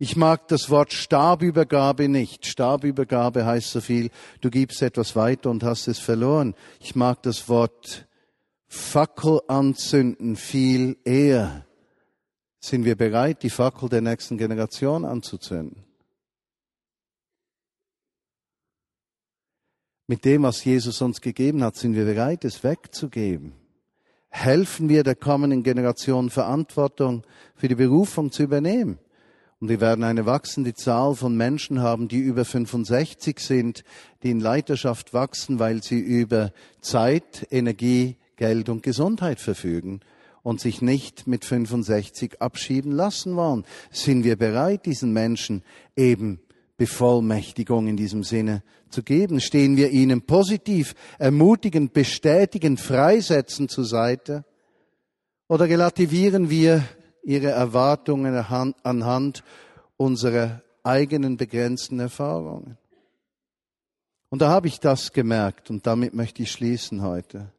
Ich 0.00 0.16
mag 0.16 0.48
das 0.48 0.68
Wort 0.70 0.92
Stabübergabe 0.92 2.08
nicht. 2.08 2.46
Stabübergabe 2.46 3.46
heißt 3.46 3.70
so 3.70 3.80
viel, 3.80 4.10
du 4.40 4.50
gibst 4.50 4.82
etwas 4.82 5.14
weiter 5.14 5.50
und 5.50 5.62
hast 5.62 5.86
es 5.86 6.00
verloren. 6.00 6.54
Ich 6.80 6.96
mag 6.96 7.22
das 7.22 7.48
Wort 7.48 8.08
Fackel 8.66 9.40
anzünden 9.46 10.34
viel 10.34 10.96
eher. 11.04 11.64
Sind 12.64 12.86
wir 12.86 12.96
bereit, 12.96 13.42
die 13.42 13.50
Fackel 13.50 13.90
der 13.90 14.00
nächsten 14.00 14.38
Generation 14.38 15.04
anzuzünden? 15.04 15.84
Mit 20.06 20.24
dem, 20.24 20.44
was 20.44 20.64
Jesus 20.64 21.02
uns 21.02 21.20
gegeben 21.20 21.62
hat, 21.62 21.76
sind 21.76 21.94
wir 21.94 22.06
bereit, 22.06 22.42
es 22.42 22.64
wegzugeben. 22.64 23.52
Helfen 24.30 24.88
wir 24.88 25.02
der 25.02 25.14
kommenden 25.14 25.62
Generation 25.62 26.30
Verantwortung 26.30 27.26
für 27.54 27.68
die 27.68 27.74
Berufung 27.74 28.32
zu 28.32 28.44
übernehmen. 28.44 28.98
Und 29.60 29.68
wir 29.68 29.82
werden 29.82 30.02
eine 30.02 30.24
wachsende 30.24 30.72
Zahl 30.72 31.14
von 31.16 31.36
Menschen 31.36 31.82
haben, 31.82 32.08
die 32.08 32.20
über 32.20 32.46
65 32.46 33.40
sind, 33.40 33.84
die 34.22 34.30
in 34.30 34.40
Leiterschaft 34.40 35.12
wachsen, 35.12 35.58
weil 35.58 35.82
sie 35.82 36.00
über 36.00 36.50
Zeit, 36.80 37.46
Energie, 37.50 38.16
Geld 38.36 38.70
und 38.70 38.82
Gesundheit 38.82 39.38
verfügen 39.38 40.00
und 40.44 40.60
sich 40.60 40.82
nicht 40.82 41.26
mit 41.26 41.44
65 41.44 42.40
abschieben 42.40 42.92
lassen 42.92 43.34
wollen. 43.34 43.64
Sind 43.90 44.22
wir 44.22 44.36
bereit, 44.36 44.86
diesen 44.86 45.12
Menschen 45.12 45.64
eben 45.96 46.38
Bevollmächtigung 46.76 47.88
in 47.88 47.96
diesem 47.96 48.22
Sinne 48.22 48.62
zu 48.90 49.02
geben? 49.02 49.40
Stehen 49.40 49.76
wir 49.76 49.90
ihnen 49.90 50.22
positiv, 50.22 50.94
ermutigend, 51.18 51.94
bestätigend, 51.94 52.78
freisetzen 52.78 53.68
zur 53.68 53.86
Seite? 53.86 54.44
Oder 55.48 55.64
relativieren 55.64 56.50
wir 56.50 56.84
ihre 57.22 57.50
Erwartungen 57.50 58.34
anhand 58.82 59.42
unserer 59.96 60.62
eigenen 60.82 61.38
begrenzten 61.38 62.00
Erfahrungen. 62.00 62.76
Und 64.28 64.42
da 64.42 64.50
habe 64.50 64.68
ich 64.68 64.78
das 64.78 65.12
gemerkt 65.12 65.70
und 65.70 65.86
damit 65.86 66.12
möchte 66.12 66.42
ich 66.42 66.52
schließen 66.52 67.02
heute. 67.02 67.50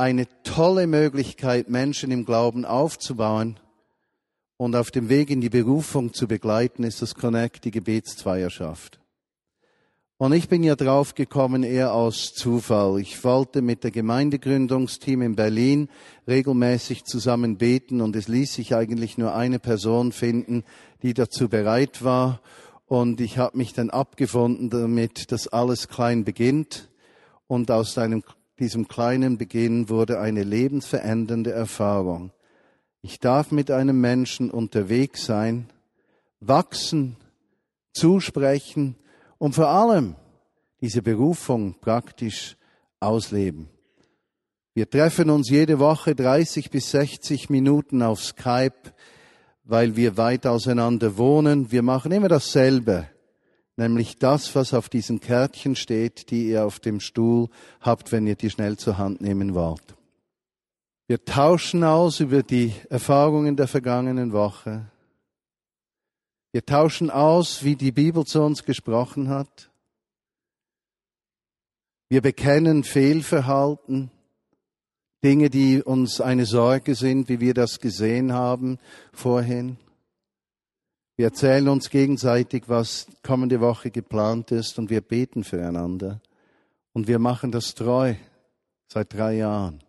Eine 0.00 0.26
tolle 0.44 0.86
Möglichkeit, 0.86 1.68
Menschen 1.68 2.10
im 2.10 2.24
Glauben 2.24 2.64
aufzubauen 2.64 3.60
und 4.56 4.74
auf 4.74 4.90
dem 4.90 5.10
Weg 5.10 5.28
in 5.28 5.42
die 5.42 5.50
Berufung 5.50 6.14
zu 6.14 6.26
begleiten, 6.26 6.84
ist 6.84 7.02
das 7.02 7.14
Connect, 7.14 7.66
die 7.66 7.70
Gebetszweierschaft. 7.70 8.98
Und 10.16 10.32
ich 10.32 10.48
bin 10.48 10.62
ja 10.62 10.74
drauf 10.74 11.14
gekommen 11.14 11.64
eher 11.64 11.92
aus 11.92 12.32
Zufall. 12.32 12.98
Ich 12.98 13.22
wollte 13.24 13.60
mit 13.60 13.84
der 13.84 13.90
Gemeindegründungsteam 13.90 15.20
in 15.20 15.36
Berlin 15.36 15.90
regelmäßig 16.26 17.04
zusammen 17.04 17.58
beten 17.58 18.00
und 18.00 18.16
es 18.16 18.26
ließ 18.26 18.54
sich 18.54 18.74
eigentlich 18.74 19.18
nur 19.18 19.34
eine 19.34 19.58
Person 19.58 20.12
finden, 20.12 20.64
die 21.02 21.12
dazu 21.12 21.50
bereit 21.50 22.02
war. 22.02 22.40
Und 22.86 23.20
ich 23.20 23.36
habe 23.36 23.58
mich 23.58 23.74
dann 23.74 23.90
abgefunden 23.90 24.70
damit, 24.70 25.30
dass 25.30 25.46
alles 25.46 25.88
klein 25.88 26.24
beginnt. 26.24 26.88
Und 27.48 27.70
aus 27.70 27.98
einem, 27.98 28.22
diesem 28.60 28.86
kleinen 28.86 29.38
Beginn 29.38 29.88
wurde 29.88 30.20
eine 30.20 30.44
lebensverändernde 30.44 31.50
Erfahrung. 31.50 32.30
Ich 33.02 33.18
darf 33.18 33.50
mit 33.50 33.70
einem 33.70 34.00
Menschen 34.00 34.50
unterwegs 34.50 35.24
sein, 35.24 35.70
wachsen, 36.40 37.16
zusprechen, 37.92 38.96
und 39.38 39.54
vor 39.54 39.68
allem 39.68 40.16
diese 40.82 41.00
Berufung 41.00 41.74
praktisch 41.80 42.58
ausleben. 43.00 43.70
Wir 44.74 44.88
treffen 44.88 45.30
uns 45.30 45.48
jede 45.48 45.78
Woche 45.78 46.14
30 46.14 46.70
bis 46.70 46.90
60 46.90 47.48
Minuten 47.48 48.02
auf 48.02 48.22
Skype, 48.22 48.92
weil 49.64 49.96
wir 49.96 50.18
weit 50.18 50.46
auseinander 50.46 51.16
wohnen. 51.16 51.72
Wir 51.72 51.82
machen 51.82 52.12
immer 52.12 52.28
dasselbe, 52.28 53.08
nämlich 53.80 54.18
das, 54.18 54.54
was 54.54 54.74
auf 54.74 54.88
diesen 54.88 55.20
Kärtchen 55.20 55.74
steht, 55.74 56.30
die 56.30 56.48
ihr 56.50 56.66
auf 56.66 56.78
dem 56.80 57.00
Stuhl 57.00 57.48
habt, 57.80 58.12
wenn 58.12 58.26
ihr 58.26 58.36
die 58.36 58.50
schnell 58.50 58.76
zur 58.76 58.98
Hand 58.98 59.20
nehmen 59.22 59.54
wollt. 59.54 59.96
Wir 61.08 61.24
tauschen 61.24 61.82
aus 61.82 62.20
über 62.20 62.42
die 62.42 62.72
Erfahrungen 62.90 63.56
der 63.56 63.66
vergangenen 63.66 64.32
Woche. 64.32 64.86
Wir 66.52 66.64
tauschen 66.64 67.10
aus, 67.10 67.64
wie 67.64 67.74
die 67.74 67.90
Bibel 67.90 68.24
zu 68.24 68.42
uns 68.42 68.64
gesprochen 68.64 69.28
hat. 69.28 69.70
Wir 72.10 72.20
bekennen 72.20 72.84
Fehlverhalten, 72.84 74.10
Dinge, 75.24 75.48
die 75.48 75.82
uns 75.82 76.20
eine 76.20 76.44
Sorge 76.44 76.94
sind, 76.94 77.28
wie 77.28 77.40
wir 77.40 77.54
das 77.54 77.80
gesehen 77.80 78.32
haben 78.32 78.78
vorhin. 79.12 79.78
Wir 81.20 81.26
erzählen 81.26 81.68
uns 81.68 81.90
gegenseitig, 81.90 82.62
was 82.68 83.06
kommende 83.22 83.60
Woche 83.60 83.90
geplant 83.90 84.52
ist 84.52 84.78
und 84.78 84.88
wir 84.88 85.02
beten 85.02 85.44
füreinander. 85.44 86.22
Und 86.94 87.08
wir 87.08 87.18
machen 87.18 87.52
das 87.52 87.74
treu 87.74 88.14
seit 88.86 89.12
drei 89.12 89.36
Jahren. 89.36 89.84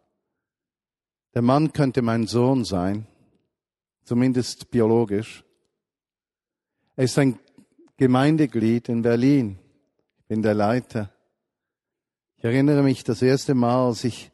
Der 1.34 1.42
Mann 1.42 1.72
könnte 1.72 2.02
mein 2.02 2.28
Sohn 2.28 2.66
sein, 2.66 3.08
zumindest 4.04 4.72
biologisch. 4.72 5.46
Er 6.98 7.06
ist 7.06 7.18
ein 7.18 7.40
Gemeindeglied 7.96 8.90
in 8.90 9.02
Berlin. 9.02 9.58
Ich 10.18 10.26
bin 10.26 10.42
der 10.42 10.54
Leiter. 10.54 11.14
Ich 12.36 12.44
erinnere 12.44 12.84
mich 12.84 13.06
das 13.06 13.22
erste 13.22 13.54
Mal, 13.54 13.88
als 13.88 14.04
ich 14.04 14.31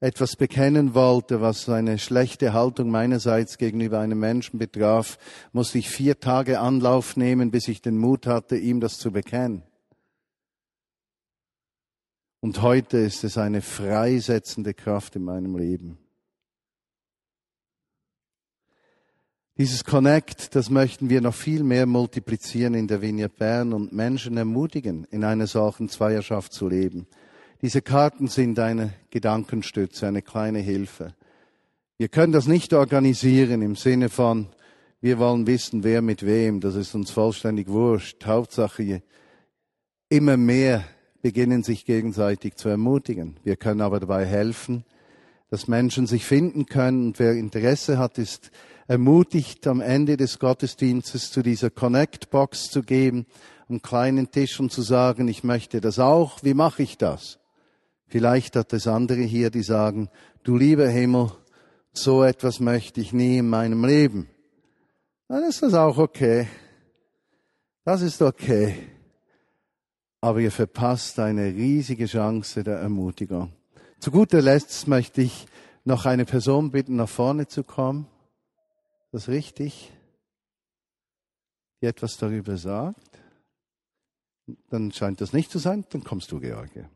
etwas 0.00 0.34
bekennen 0.36 0.94
wollte, 0.94 1.42
was 1.42 1.68
eine 1.68 1.98
schlechte 1.98 2.54
Haltung 2.54 2.90
meinerseits 2.90 3.58
gegenüber 3.58 4.00
einem 4.00 4.18
Menschen 4.18 4.58
betraf, 4.58 5.18
musste 5.52 5.78
ich 5.78 5.90
vier 5.90 6.18
Tage 6.18 6.58
Anlauf 6.58 7.16
nehmen, 7.16 7.50
bis 7.50 7.68
ich 7.68 7.82
den 7.82 7.98
Mut 7.98 8.26
hatte, 8.26 8.56
ihm 8.56 8.80
das 8.80 8.98
zu 8.98 9.12
bekennen. 9.12 9.62
Und 12.40 12.62
heute 12.62 12.96
ist 12.96 13.22
es 13.22 13.36
eine 13.36 13.60
freisetzende 13.60 14.72
Kraft 14.72 15.16
in 15.16 15.24
meinem 15.24 15.56
Leben. 15.56 15.98
Dieses 19.58 19.84
Connect, 19.84 20.54
das 20.54 20.70
möchten 20.70 21.10
wir 21.10 21.20
noch 21.20 21.34
viel 21.34 21.62
mehr 21.62 21.84
multiplizieren 21.84 22.72
in 22.72 22.88
der 22.88 23.02
Vignette 23.02 23.36
Bern 23.36 23.74
und 23.74 23.92
Menschen 23.92 24.38
ermutigen, 24.38 25.04
in 25.10 25.22
einer 25.22 25.46
solchen 25.46 25.90
Zweierschaft 25.90 26.54
zu 26.54 26.66
leben. 26.66 27.06
Diese 27.62 27.82
Karten 27.82 28.28
sind 28.28 28.58
eine 28.58 28.94
Gedankenstütze, 29.10 30.06
eine 30.06 30.22
kleine 30.22 30.60
Hilfe. 30.60 31.14
Wir 31.98 32.08
können 32.08 32.32
das 32.32 32.46
nicht 32.46 32.72
organisieren 32.72 33.60
im 33.60 33.76
Sinne 33.76 34.08
von, 34.08 34.46
wir 35.02 35.18
wollen 35.18 35.46
wissen, 35.46 35.84
wer 35.84 36.00
mit 36.00 36.24
wem, 36.24 36.60
das 36.60 36.74
ist 36.74 36.94
uns 36.94 37.10
vollständig 37.10 37.68
wurscht. 37.68 38.24
Hauptsache, 38.24 39.02
immer 40.08 40.38
mehr 40.38 40.84
beginnen 41.20 41.62
sich 41.62 41.84
gegenseitig 41.84 42.56
zu 42.56 42.70
ermutigen. 42.70 43.36
Wir 43.44 43.56
können 43.56 43.82
aber 43.82 44.00
dabei 44.00 44.24
helfen, 44.24 44.84
dass 45.50 45.68
Menschen 45.68 46.06
sich 46.06 46.24
finden 46.24 46.64
können 46.64 47.08
und 47.08 47.18
wer 47.18 47.32
Interesse 47.32 47.98
hat, 47.98 48.16
ist 48.16 48.50
ermutigt, 48.88 49.66
am 49.66 49.82
Ende 49.82 50.16
des 50.16 50.38
Gottesdienstes 50.38 51.30
zu 51.30 51.42
dieser 51.42 51.68
Connect-Box 51.68 52.70
zu 52.70 52.82
gehen, 52.82 53.26
am 53.68 53.82
kleinen 53.82 54.30
Tisch 54.30 54.58
und 54.60 54.72
zu 54.72 54.80
sagen, 54.80 55.28
ich 55.28 55.44
möchte 55.44 55.82
das 55.82 55.98
auch, 55.98 56.42
wie 56.42 56.54
mache 56.54 56.82
ich 56.82 56.96
das? 56.96 57.39
Vielleicht 58.10 58.56
hat 58.56 58.72
es 58.72 58.86
andere 58.86 59.22
hier, 59.22 59.50
die 59.50 59.62
sagen, 59.62 60.10
du 60.42 60.56
lieber 60.56 60.88
Himmel, 60.88 61.30
so 61.92 62.22
etwas 62.22 62.60
möchte 62.60 63.00
ich 63.00 63.12
nie 63.12 63.38
in 63.38 63.48
meinem 63.48 63.84
Leben. 63.84 64.28
Dann 65.28 65.44
ist 65.44 65.62
das 65.62 65.74
auch 65.74 65.96
okay. 65.96 66.48
Das 67.84 68.02
ist 68.02 68.20
okay. 68.20 68.74
aber 70.20 70.40
ihr 70.40 70.52
verpasst 70.52 71.18
eine 71.18 71.46
riesige 71.46 72.06
Chance 72.06 72.62
der 72.62 72.78
Ermutigung. 72.78 73.52
Zu 74.00 74.10
guter 74.10 74.42
Letzt 74.42 74.86
möchte 74.86 75.22
ich 75.22 75.46
noch 75.84 76.06
eine 76.06 76.24
Person 76.24 76.70
bitten, 76.70 76.96
nach 76.96 77.08
vorne 77.08 77.46
zu 77.46 77.64
kommen. 77.64 78.06
Ist 79.04 79.12
das 79.12 79.28
richtig? 79.28 79.92
Die 81.80 81.86
etwas 81.86 82.16
darüber 82.18 82.56
sagt? 82.56 83.00
Dann 84.68 84.92
scheint 84.92 85.20
das 85.20 85.32
nicht 85.32 85.50
zu 85.50 85.58
sein, 85.58 85.86
dann 85.90 86.04
kommst 86.04 86.32
du, 86.32 86.40
George. 86.40 86.88